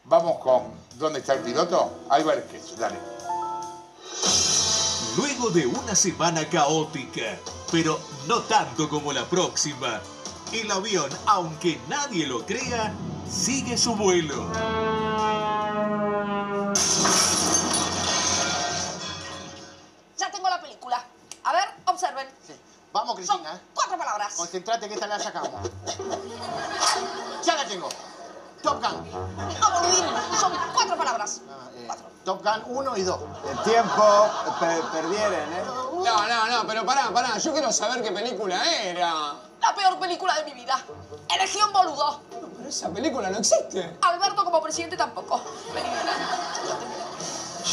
[0.05, 1.91] vamos con ¿Dónde está el piloto?
[2.11, 2.99] Ahí va el sketch, dale.
[5.17, 7.39] Luego de una semana caótica,
[7.73, 7.99] pero
[8.29, 9.99] no tanto como la próxima,
[10.53, 12.93] el avión, aunque nadie lo crea,
[13.27, 14.53] sigue su vuelo.
[20.19, 21.03] Ya tengo la película.
[21.45, 22.27] A ver, observen.
[22.93, 23.51] Vamos, Cristina.
[23.53, 24.35] Son cuatro palabras.
[24.35, 25.51] Concentrate que esta la sacamos.
[27.45, 27.89] Ya la tengo.
[28.63, 29.11] Top Gun.
[29.61, 30.05] No, boludín.
[30.39, 31.41] Son cuatro palabras.
[32.25, 33.21] Top Gun 1 y 2.
[33.51, 34.29] El tiempo
[34.59, 35.65] per- perdieron, ¿eh?
[35.65, 37.39] No, no, no, pero pará, pará.
[37.39, 39.35] Yo quiero saber qué película era.
[39.61, 40.79] La peor película de mi vida.
[41.29, 42.21] Elegí un boludo.
[42.59, 43.97] Pero esa película no existe.
[44.03, 45.41] Alberto como presidente tampoco.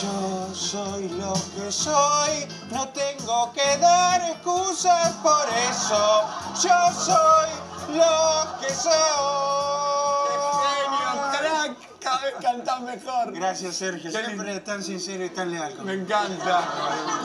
[0.02, 6.30] Yo soy lo que soy, no tengo que dar excusas por eso.
[6.62, 7.50] Yo soy
[7.98, 8.94] lo que soy.
[10.62, 12.00] Genio, crack.
[12.00, 13.34] Cada vez cantás mejor.
[13.34, 14.12] Gracias, Sergio.
[14.12, 15.74] Siempre tan sincero y tan leal.
[15.84, 16.64] Me encanta.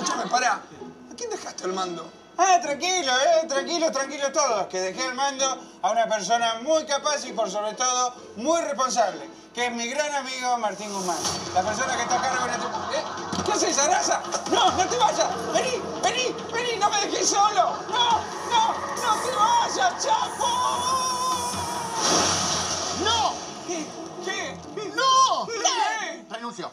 [0.01, 0.53] Escúchame, pará.
[0.55, 2.22] ¿A quién dejaste el mando?
[2.39, 5.45] Ah, tranquilo, eh, tranquilo, tranquilo todos, que dejé el mando
[5.83, 10.15] a una persona muy capaz y por sobre todo muy responsable, que es mi gran
[10.15, 11.19] amigo Martín Guzmán,
[11.55, 12.53] la persona que está a cargo de.
[12.99, 13.03] ¿Eh?
[13.45, 14.23] ¿Qué haces, Arasa?
[14.51, 19.31] No, no te vayas, vení, vení, vení, no me dejes solo, no, no, no te
[19.37, 20.83] vayas, Chapo.
[26.53, 26.71] Renuncio.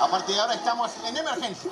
[0.00, 1.70] A partir de ahora estamos en emergencia.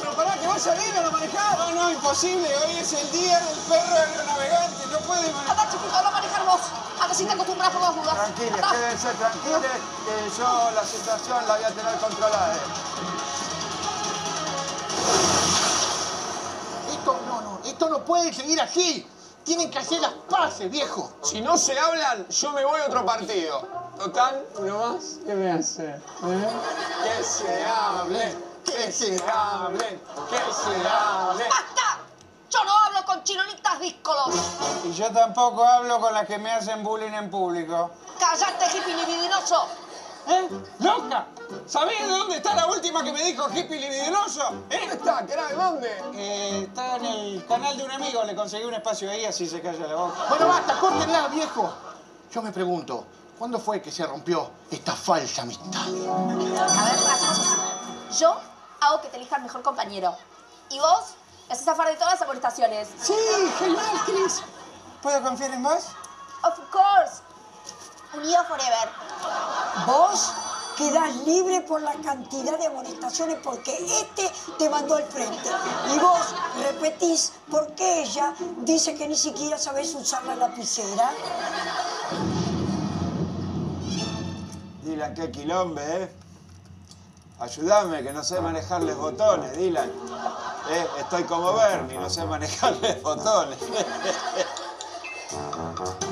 [0.00, 1.56] Pero pará, que va a salir a la manejada.
[1.56, 2.48] No, no, imposible.
[2.58, 4.86] Hoy es el día del perro aeronavegante.
[4.92, 5.58] No puede manejar.
[5.58, 6.60] Anda, chiquito, habla manejar vos.
[7.00, 8.14] A ver si te acostumbras por las dudas.
[8.14, 8.70] Tranquiles, Anda.
[8.70, 12.54] quédense tranquiles, que yo la situación la voy a tener controlada.
[16.90, 19.06] Esto no, no, esto no puede seguir así.
[19.44, 21.12] Tienen que hacer las paces, viejo.
[21.22, 23.68] Si no se hablan, yo me voy a otro partido.
[23.98, 25.90] Total, uno más, ¿qué me hace?
[25.90, 26.00] ¿Eh?
[27.04, 30.00] Que se hablen, que se hablen,
[30.30, 31.48] que se hablen.
[31.48, 31.98] ¡Basta!
[32.50, 34.34] Yo no hablo con chinonitas díscolos.
[34.84, 37.90] Y yo tampoco hablo con las que me hacen bullying en público.
[38.18, 39.66] ¡Cállate, hippie libidinoso!
[40.26, 40.48] ¿Eh?
[40.78, 41.26] ¡Loca!
[41.66, 44.64] ¿Sabés de dónde está la última que me dijo hippie libidinoso?
[44.70, 44.78] ¿Eh?
[44.80, 45.26] ¿Dónde está?
[45.26, 45.48] ¿Qué era?
[45.48, 46.02] ¿De dónde?
[46.14, 49.60] Eh, está en el canal de un amigo, le conseguí un espacio ahí, así se
[49.60, 50.26] calla la boca.
[50.28, 51.72] Bueno, basta, córtenla, viejo.
[52.30, 53.06] Yo me pregunto,
[53.38, 55.82] ¿cuándo fue que se rompió esta falsa amistad?
[55.82, 56.98] A ver.
[58.18, 58.36] Yo
[58.80, 60.16] hago que te elija el mejor compañero.
[60.70, 61.14] Y vos
[61.48, 62.88] le haces zafar de todas las amonestaciones.
[63.00, 63.14] Sí,
[63.58, 64.42] genial, Chris.
[65.02, 65.88] ¿Puedo confiar en vos?
[66.42, 67.22] Of course.
[68.14, 68.88] Unido forever.
[69.86, 70.32] ¿Vos
[70.76, 75.48] quedás libre por la cantidad de amonestaciones porque este te mandó al frente.
[75.94, 81.10] Y vos repetís porque ella dice que ni siquiera sabés usar la lapicera.
[84.82, 86.12] Dylan, qué quilombe, ¿eh?
[87.40, 89.90] Ayúdame, que no sé manejarles botones, Dylan.
[90.70, 93.58] Eh, Estoy como Bernie, no sé manejarles botones.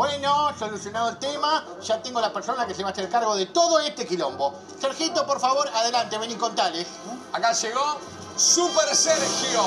[0.00, 3.44] Bueno, solucionado el tema, ya tengo la persona que se va a hacer cargo de
[3.44, 4.58] todo este quilombo.
[4.80, 6.86] Sergito, por favor, adelante, vení contales.
[7.34, 7.98] Acá llegó
[8.34, 9.60] Super Sergio.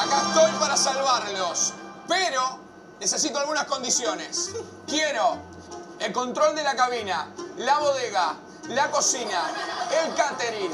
[0.00, 1.74] Acá estoy para salvarlos.
[2.08, 2.60] Pero
[2.98, 4.52] necesito algunas condiciones.
[4.86, 5.36] Quiero
[5.98, 8.36] el control de la cabina, la bodega,
[8.70, 9.50] la cocina,
[10.02, 10.72] el catering,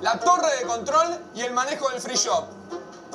[0.00, 2.46] la torre de control y el manejo del free shop.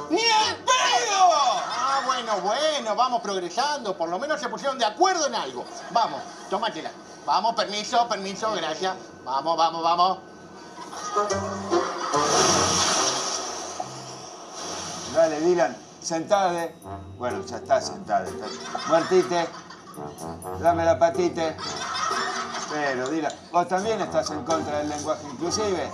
[0.09, 1.77] ¡Ni el pedo!
[1.98, 3.98] Ah, bueno, bueno, vamos progresando.
[3.98, 5.65] Por lo menos se pusieron de acuerdo en algo.
[5.91, 6.91] Vamos, tómatela.
[7.26, 8.95] Vamos, permiso, permiso, gracias.
[9.26, 10.19] Vamos, vamos, vamos.
[15.15, 16.76] Dale, Dylan, sentate.
[17.18, 18.28] Bueno, ya está sentada.
[18.28, 18.45] Está...
[18.90, 19.49] Muertite.
[20.61, 21.57] Dame la patite.
[22.69, 25.90] Pero, Dylan, vos también estás en contra del lenguaje inclusive.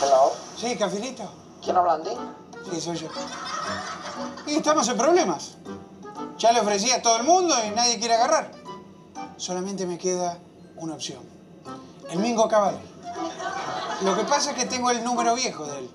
[0.00, 0.32] Hello.
[0.56, 1.30] Sí, Cafilito.
[1.62, 2.16] ¿Quién habla, Andy?
[2.70, 3.08] Sí, soy yo.
[4.46, 5.56] Y estamos en problemas.
[6.38, 8.50] Ya le ofrecí a todo el mundo y nadie quiere agarrar.
[9.36, 10.38] Solamente me queda
[10.76, 11.20] una opción.
[12.10, 12.78] El Mingo Cavalli.
[14.02, 15.90] Lo que pasa es que tengo el número viejo de él.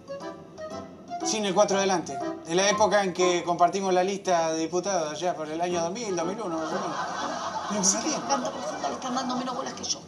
[1.24, 2.18] Sin el 4 adelante.
[2.46, 6.16] De la época en que compartimos la lista de diputados allá por el año 2000,
[6.16, 6.98] 2001, más o menos.
[7.70, 10.02] Pero Así que canta profunda le están dando menos bolas que yo.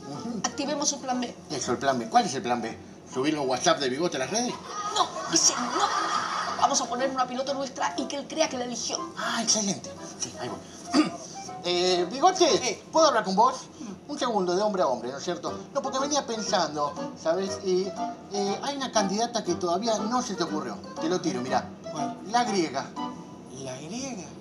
[0.44, 1.36] Activemos el plan B.
[1.52, 2.10] Eso, el plan B.
[2.10, 2.78] ¿Cuál es el plan B?
[3.14, 4.54] ¿Subir los WhatsApp de bigote a las redes?
[4.96, 6.23] No, ese no.
[6.64, 8.98] Vamos a poner una piloto nuestra y que él crea que la eligió.
[9.18, 9.92] Ah, excelente.
[10.18, 11.12] Sí, ahí voy.
[11.66, 13.68] Eh, Bigote, ¿puedo hablar con vos?
[14.10, 15.58] Un segundo, de hombre a hombre, ¿no es cierto?
[15.74, 17.58] No, porque venía pensando, ¿sabes?
[17.64, 17.90] Eh,
[18.34, 20.78] eh, hay una candidata que todavía no se te ocurrió.
[21.00, 21.70] Te lo tiro, mirá.
[22.32, 22.86] La griega.
[23.60, 24.24] ¿La griega?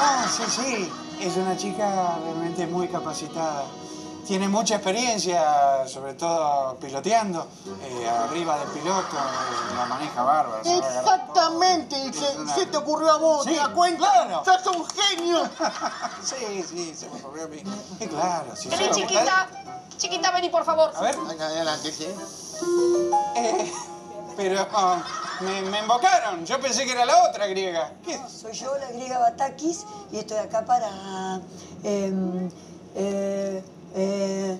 [0.00, 0.90] Ah, sí, sí.
[1.20, 3.64] Es una chica realmente muy capacitada.
[4.28, 7.46] Tiene mucha experiencia, sobre todo piloteando.
[7.82, 10.60] Eh, arriba del piloto, eh, la maneja bárbara.
[10.62, 13.98] Exactamente, se, una- se te ocurrió a vos, Sí, ¿te das cuenta?
[14.12, 14.44] claro.
[14.44, 15.48] ¡Sos un genio!
[16.22, 17.62] sí, sí, se me ocurrió a mí.
[18.10, 18.54] Claro.
[18.54, 19.48] Sí, Vení, chiquita.
[19.96, 20.92] Chiquita, vení, por favor.
[20.94, 21.16] A ver.
[21.16, 22.06] Adelante, sí.
[23.34, 23.72] Eh,
[24.36, 25.02] pero ah,
[25.40, 26.44] me, me invocaron.
[26.44, 27.92] Yo pensé que era la otra griega.
[28.04, 28.20] ¿Qué?
[28.28, 31.40] Soy yo, la griega Batakis, y estoy acá para...
[33.98, 34.58] eh,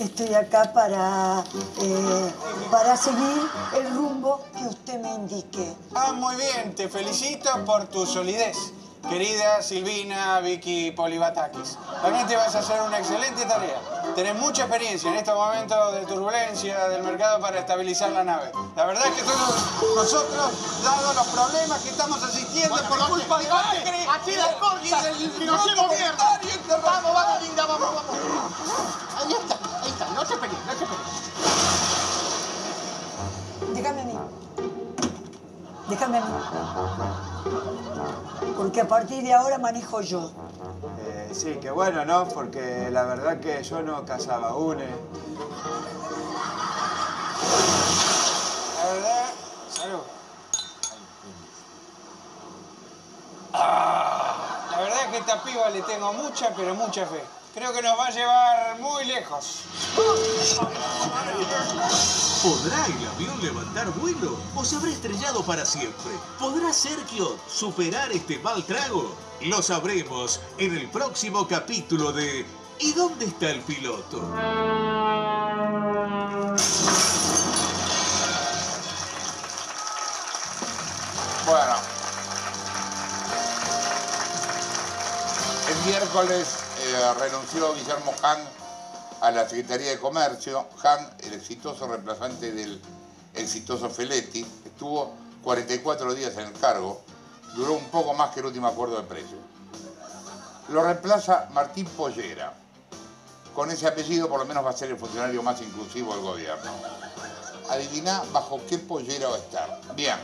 [0.00, 1.44] estoy acá para,
[1.80, 2.32] eh,
[2.70, 5.72] para seguir el rumbo que usted me indique.
[5.94, 6.74] Ah, muy bien.
[6.74, 8.56] Te felicito por tu solidez.
[9.08, 13.80] Querida Silvina Vicky Polibatakis, realmente vas a hacer una excelente tarea.
[14.14, 18.50] Tenés mucha experiencia en estos momentos de turbulencia del mercado para estabilizar la nave.
[18.76, 23.38] La verdad es que todos nosotros, dado los problemas que estamos asistiendo Bueno, por culpa
[23.38, 26.40] de Macri, aquí las cortas, y del nos hacemos mierda.
[30.36, 30.36] No.
[33.74, 34.18] Déjame a mí.
[35.88, 36.26] Déjame a mí.
[38.56, 40.30] Porque a partir de ahora manejo yo.
[41.00, 42.28] Eh, sí, qué bueno, ¿no?
[42.28, 44.86] Porque la verdad que yo no cazaba une.
[48.76, 49.24] La verdad,
[49.72, 50.00] salud.
[53.52, 57.24] Ah, la verdad es que a esta piba le tengo mucha, pero mucha fe.
[57.54, 59.62] Creo que nos va a llevar muy lejos.
[62.42, 66.12] ¿Podrá el avión levantar vuelo o se habrá estrellado para siempre?
[66.38, 69.14] ¿Podrá Sergio superar este mal trago?
[69.42, 72.44] Lo sabremos en el próximo capítulo de
[72.80, 74.20] ¿Y dónde está el piloto?
[81.46, 81.74] Bueno.
[85.68, 88.38] El miércoles eh, renunció Guillermo Han
[89.20, 90.66] a la Secretaría de Comercio.
[90.82, 92.80] Han, el exitoso reemplazante del
[93.34, 97.00] exitoso Feletti, estuvo 44 días en el cargo.
[97.54, 99.40] Duró un poco más que el último acuerdo de precios.
[100.68, 102.54] Lo reemplaza Martín Pollera.
[103.54, 106.70] Con ese apellido por lo menos va a ser el funcionario más inclusivo del gobierno.
[107.70, 109.80] Adivina bajo qué pollera va a estar.
[109.94, 110.16] Bien.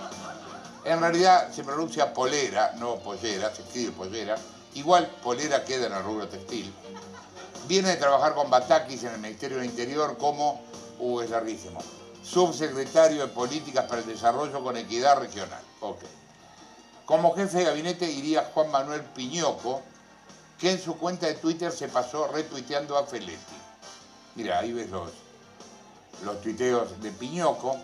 [0.84, 4.36] En realidad se pronuncia polera, no pollera, se escribe pollera.
[4.74, 6.72] Igual polera queda en el rubro textil.
[7.66, 10.62] Viene de trabajar con Batakis en el Ministerio del Interior como,
[10.98, 11.80] uh, es larguísimo,
[12.22, 15.62] subsecretario de Políticas para el Desarrollo con Equidad Regional.
[15.80, 16.00] Ok.
[17.06, 19.82] Como jefe de gabinete iría Juan Manuel Piñoco,
[20.58, 23.54] que en su cuenta de Twitter se pasó retuiteando a Feletti.
[24.34, 25.10] Mira, ahí ves los,
[26.24, 27.76] los tuiteos de Piñoco.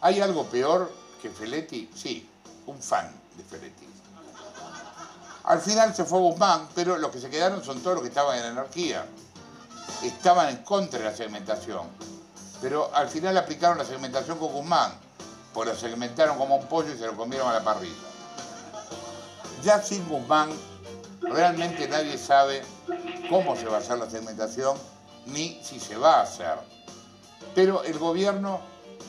[0.00, 0.92] ¿Hay algo peor
[1.22, 1.90] que Feletti?
[1.94, 2.28] Sí,
[2.66, 3.87] un fan de Feletti.
[5.48, 8.38] Al final se fue Guzmán, pero los que se quedaron son todos los que estaban
[8.38, 9.06] en anarquía.
[10.02, 11.88] Estaban en contra de la segmentación.
[12.60, 14.92] Pero al final aplicaron la segmentación con Guzmán,
[15.54, 17.94] pues lo segmentaron como un pollo y se lo comieron a la parrilla.
[19.62, 20.50] Ya sin Guzmán,
[21.22, 22.62] realmente nadie sabe
[23.30, 24.76] cómo se va a hacer la segmentación
[25.24, 26.58] ni si se va a hacer.
[27.54, 28.60] Pero el gobierno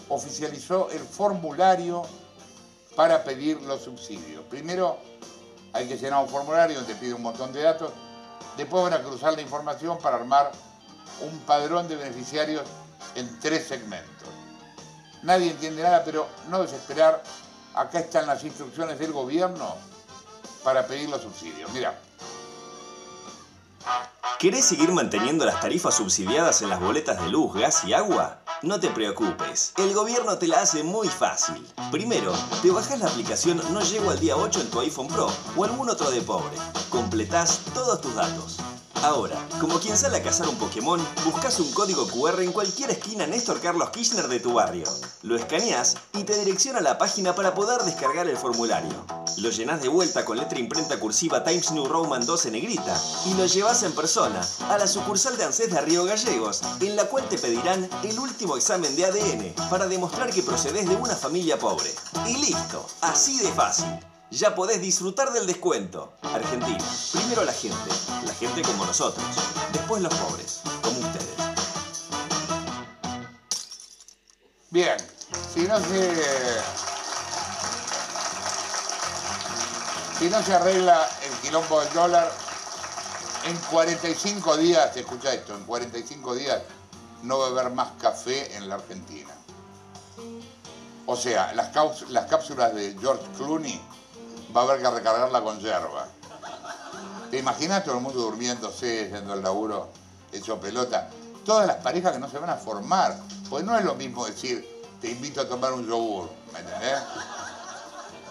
[0.07, 2.03] oficializó el formulario
[2.95, 4.45] para pedir los subsidios.
[4.45, 5.08] Primero
[5.73, 7.91] hay que llenar un formulario donde pide un montón de datos,
[8.57, 10.51] después van a cruzar la información para armar
[11.21, 12.63] un padrón de beneficiarios
[13.15, 14.29] en tres segmentos.
[15.23, 17.21] Nadie entiende nada, pero no desesperar.
[17.73, 19.75] Acá están las instrucciones del gobierno
[20.63, 21.69] para pedir los subsidios.
[21.71, 21.97] Mira,
[24.39, 28.38] ¿Querés seguir manteniendo las tarifas subsidiadas en las boletas de luz, gas y agua?
[28.61, 31.65] No te preocupes, el gobierno te la hace muy fácil.
[31.91, 35.63] Primero, te bajás la aplicación No Llego al Día 8 en tu iPhone Pro o
[35.63, 36.57] algún otro de pobre.
[36.89, 38.57] Completás todos tus datos.
[39.03, 43.25] Ahora, como quien sale a cazar un Pokémon, buscas un código QR en cualquier esquina
[43.25, 44.85] Néstor Carlos Kirchner de tu barrio.
[45.21, 49.05] Lo escaneás y te direcciona a la página para poder descargar el formulario.
[49.37, 53.45] Lo llenás de vuelta con letra imprenta cursiva Times New Roman 12 negrita y lo
[53.45, 57.37] llevas en persona a la sucursal de ANSES de Río Gallegos, en la cual te
[57.37, 61.89] pedirán el último examen de ADN para demostrar que procedes de una familia pobre.
[62.27, 64.08] Y listo, así de fácil.
[64.31, 66.13] Ya podés disfrutar del descuento.
[66.21, 67.89] Argentina, primero la gente,
[68.25, 69.25] la gente como nosotros,
[69.73, 71.29] después los pobres, como ustedes.
[74.69, 74.97] bien,
[75.53, 76.61] si no se...
[80.19, 82.29] Si no se arregla el quilombo del dólar,
[83.45, 86.61] en 45 días, escucha esto, en 45 días
[87.23, 89.33] no va a haber más café en la Argentina.
[91.05, 91.73] O sea, las,
[92.09, 93.81] las cápsulas de George Clooney
[94.55, 96.07] va a haber que recargarla con yerba.
[97.29, 99.89] ¿Te imaginas todo el mundo durmiéndose, yendo al laburo,
[100.31, 101.09] hecho pelota?
[101.45, 103.15] Todas las parejas que no se van a formar.
[103.49, 104.67] Pues no es lo mismo decir,
[105.01, 106.99] te invito a tomar un yogur, ¿me entendés?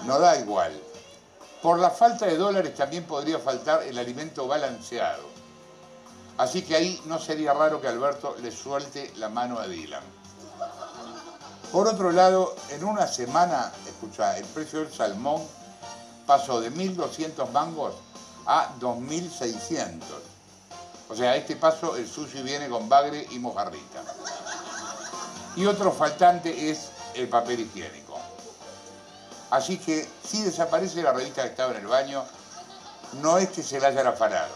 [0.04, 0.72] No da igual.
[1.62, 5.22] Por la falta de dólares también podría faltar el alimento balanceado.
[6.36, 10.04] Así que ahí no sería raro que Alberto le suelte la mano a Dylan.
[11.72, 15.42] Por otro lado, en una semana, escucha, el precio del salmón
[16.28, 17.94] pasó de 1.200 mangos
[18.44, 20.02] a 2.600.
[21.08, 24.02] O sea, a este paso el sushi viene con bagre y mojarrita.
[25.56, 28.18] Y otro faltante es el papel higiénico.
[29.50, 32.22] Así que si desaparece la revista que estaba en el baño,
[33.22, 34.52] no es que se la hayan afanado.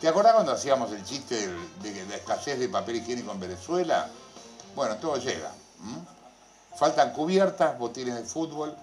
[0.00, 1.46] ¿Te acordás cuando hacíamos el chiste
[1.80, 4.08] de la escasez de papel higiénico en Venezuela?
[4.74, 5.52] Bueno, todo llega.
[6.76, 8.74] Faltan cubiertas, botines de fútbol,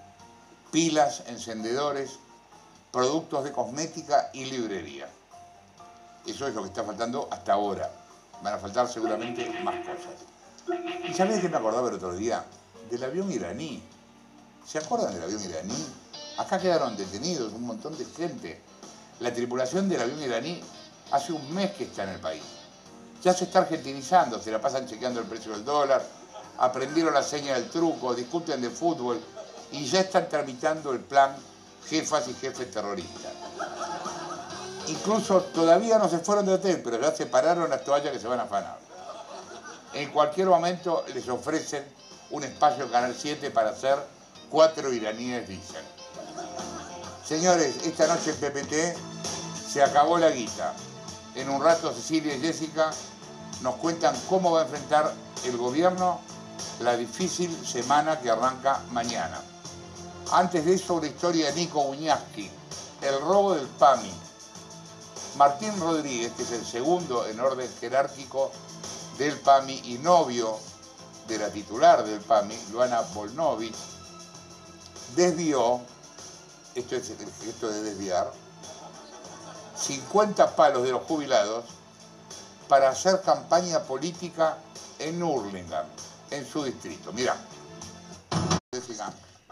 [0.70, 2.18] pilas, encendedores,
[2.92, 5.08] productos de cosmética y librería.
[6.26, 7.90] Eso es lo que está faltando hasta ahora.
[8.42, 11.08] Van a faltar seguramente más cosas.
[11.08, 12.44] ¿Y sabés qué me acordaba el otro día?
[12.90, 13.82] Del avión iraní.
[14.66, 15.86] ¿Se acuerdan del avión iraní?
[16.36, 18.60] Acá quedaron detenidos un montón de gente.
[19.20, 20.62] La tripulación del avión iraní
[21.10, 22.42] hace un mes que está en el país.
[23.22, 26.04] Ya se está argentinizando, se la pasan chequeando el precio del dólar,
[26.58, 29.20] aprendieron la seña del truco, discuten de fútbol
[29.72, 31.34] y ya están tramitando el plan
[31.88, 33.32] jefas y jefes terroristas.
[34.88, 38.40] Incluso todavía no se fueron de hotel, pero ya separaron las toallas que se van
[38.40, 38.78] a afanar.
[39.92, 41.84] En cualquier momento les ofrecen
[42.30, 43.98] un espacio en Canal 7 para hacer
[44.50, 45.82] cuatro iraníes, dicen.
[47.24, 48.74] Señores, esta noche en PPT
[49.70, 50.74] se acabó la guita.
[51.34, 52.90] En un rato Cecilia y Jessica
[53.62, 55.12] nos cuentan cómo va a enfrentar
[55.44, 56.20] el gobierno
[56.80, 59.40] la difícil semana que arranca mañana.
[60.30, 62.50] Antes de eso, una historia de Nico Uñaski,
[63.00, 64.12] el robo del PAMI.
[65.36, 68.52] Martín Rodríguez, que es el segundo en orden jerárquico
[69.16, 70.58] del PAMI y novio
[71.28, 73.74] de la titular del PAMI, Luana Volnovich,
[75.16, 75.80] desvió,
[76.74, 78.30] esto es el gesto de desviar,
[79.76, 81.64] 50 palos de los jubilados
[82.68, 84.58] para hacer campaña política
[84.98, 85.86] en Hurlingham,
[86.30, 87.12] en su distrito.
[87.14, 87.34] Mirá,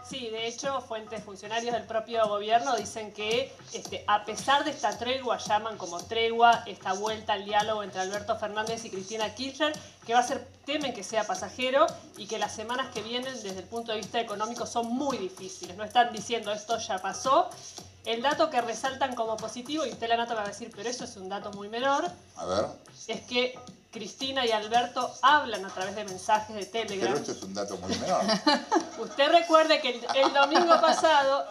[0.09, 4.97] Sí, de hecho, fuentes funcionarios del propio gobierno dicen que este, a pesar de esta
[4.97, 9.73] tregua, llaman como tregua esta vuelta al diálogo entre Alberto Fernández y Cristina Kirchner,
[10.05, 13.59] que va a ser, temen que sea pasajero y que las semanas que vienen desde
[13.59, 15.75] el punto de vista económico son muy difíciles.
[15.75, 17.49] No están diciendo esto ya pasó.
[18.05, 21.03] El dato que resaltan como positivo, y usted la nota va a decir, pero eso
[21.03, 22.65] es un dato muy menor, A ver,
[23.07, 23.59] es que
[23.97, 27.13] Cristina y Alberto hablan a través de mensajes de Telegram.
[27.13, 28.21] pero esto es un dato muy menor.
[28.99, 31.45] Usted recuerde que el, el domingo pasado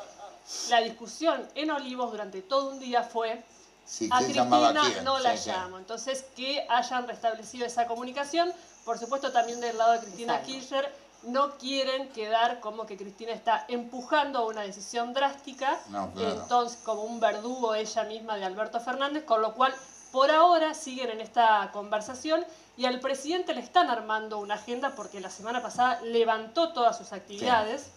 [0.71, 3.43] la discusión en Olivos durante todo un día fue
[3.85, 5.51] Sí, a ¿quién llamaba a Cristina no la Sí, sí.
[5.51, 5.79] llamo.
[5.79, 8.53] Entonces, que hayan restablecido esa comunicación.
[8.85, 10.53] Por supuesto, también del lado de Cristina Exacto.
[10.53, 10.93] Kirchner,
[11.25, 16.33] no quieren quedar como que Cristina está empujando a una decisión drástica, No, claro.
[16.43, 19.73] entonces como un verdugo ella misma de Alberto Fernández, con lo cual
[20.17, 22.43] por ahora siguen en esta conversación
[22.79, 27.13] y al presidente le están armando una agenda porque la semana pasada levantó todas sus
[27.13, 27.91] actividades.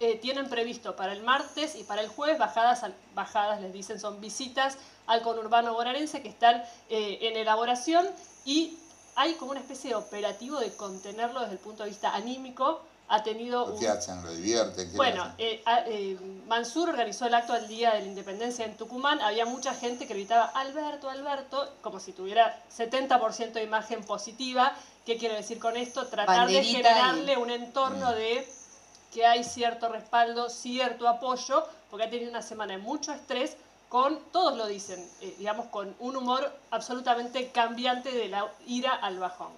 [0.00, 3.98] Eh, tienen previsto para el martes y para el jueves bajadas, al- bajadas les dicen,
[3.98, 4.76] son visitas
[5.06, 8.06] al conurbano bonaerense que están eh, en elaboración
[8.44, 8.76] y
[9.16, 12.82] hay como una especie de operativo de contenerlo desde el punto de vista anímico.
[13.12, 14.22] Ha tenido un, ¿Qué hacen?
[14.22, 14.88] ¿Lo divierten?
[14.88, 16.16] ¿Qué bueno, eh, a- eh,
[16.46, 19.20] Mansur organizó el acto del Día de la Independencia en Tucumán.
[19.20, 24.72] Había mucha gente que gritaba Alberto, Alberto, como si tuviera 70% de imagen positiva.
[25.04, 26.06] ¿Qué quiero decir con esto?
[26.06, 28.48] Tratar Banderita de y- generarle un entorno de
[29.12, 33.56] que hay cierto respaldo, cierto apoyo, porque ha tenido una semana de mucho estrés
[33.88, 39.18] con, todos lo dicen, eh, digamos, con un humor absolutamente cambiante de la ira al
[39.18, 39.50] bajón.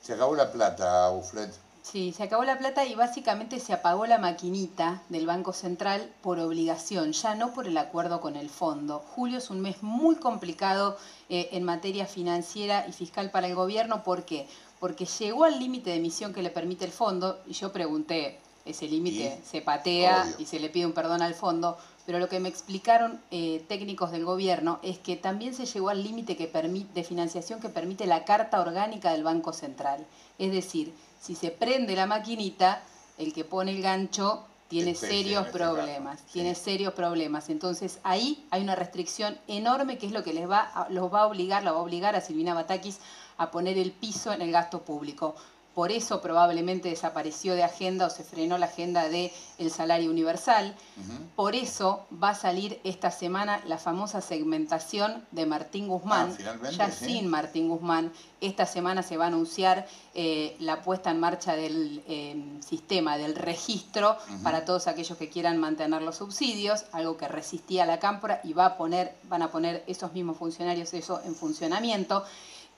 [0.00, 1.52] Se acabó la plata, Uflet.
[1.90, 6.38] Sí, se acabó la plata y básicamente se apagó la maquinita del Banco Central por
[6.38, 8.98] obligación, ya no por el acuerdo con el fondo.
[8.98, 10.98] Julio es un mes muy complicado
[11.30, 14.02] eh, en materia financiera y fiscal para el gobierno.
[14.02, 14.46] ¿Por qué?
[14.78, 18.86] Porque llegó al límite de emisión que le permite el fondo y yo pregunté, ese
[18.86, 20.34] límite se patea Obvio.
[20.40, 24.10] y se le pide un perdón al fondo, pero lo que me explicaron eh, técnicos
[24.10, 28.60] del gobierno es que también se llegó al límite de financiación que permite la Carta
[28.60, 30.06] Orgánica del Banco Central.
[30.38, 32.82] Es decir, si se prende la maquinita,
[33.18, 37.48] el que pone el gancho tiene serios este problemas, tiene serios problemas.
[37.48, 41.22] Entonces ahí hay una restricción enorme que es lo que les va a, los va
[41.22, 42.98] a obligar, la va a obligar a Silvina Batakis
[43.38, 45.34] a poner el piso en el gasto público.
[45.78, 50.74] Por eso probablemente desapareció de agenda o se frenó la agenda del el salario universal.
[51.36, 56.36] Por eso va a salir esta semana la famosa segmentación de Martín Guzmán.
[56.44, 57.04] Ah, ya sí.
[57.04, 62.02] sin Martín Guzmán, esta semana se va a anunciar eh, la puesta en marcha del
[62.08, 67.86] eh, sistema, del registro para todos aquellos que quieran mantener los subsidios, algo que resistía
[67.86, 72.24] la cámpora y va a poner, van a poner esos mismos funcionarios eso en funcionamiento.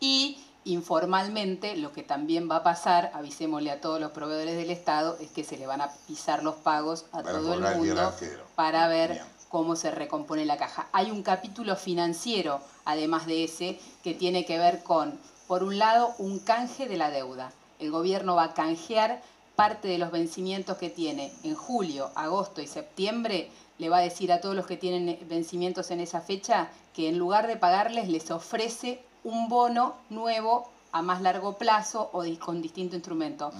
[0.02, 5.16] Y informalmente lo que también va a pasar, avisémosle a todos los proveedores del Estado,
[5.20, 8.12] es que se le van a pisar los pagos a Para todo el mundo
[8.54, 10.88] para ver cómo se recompone la caja.
[10.92, 16.14] Hay un capítulo financiero, además de ese, que tiene que ver con, por un lado,
[16.18, 17.52] un canje de la deuda.
[17.78, 19.22] El gobierno va a canjear
[19.56, 23.50] parte de los vencimientos que tiene en julio, agosto y septiembre.
[23.78, 27.18] Le va a decir a todos los que tienen vencimientos en esa fecha que en
[27.18, 32.96] lugar de pagarles les ofrece un bono nuevo a más largo plazo o con distinto
[32.96, 33.52] instrumento.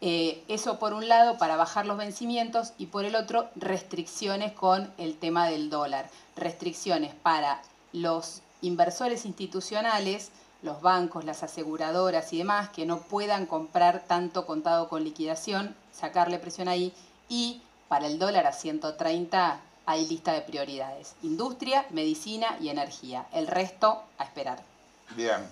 [0.00, 4.92] Eh, eso por un lado para bajar los vencimientos y por el otro restricciones con
[4.98, 6.10] el tema del dólar.
[6.36, 7.62] Restricciones para
[7.92, 10.30] los inversores institucionales,
[10.62, 16.38] los bancos, las aseguradoras y demás que no puedan comprar tanto contado con liquidación, sacarle
[16.38, 16.92] presión ahí
[17.28, 21.14] y para el dólar a 130 hay lista de prioridades.
[21.22, 23.26] Industria, medicina y energía.
[23.32, 24.73] El resto a esperar.
[25.16, 25.48] Bien.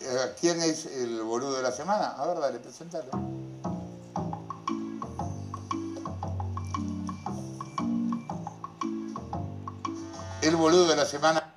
[0.00, 2.14] Eh, ¿Quién es el boludo de la semana?
[2.16, 3.10] A ver, dale, presentalo.
[10.42, 11.55] El boludo de la semana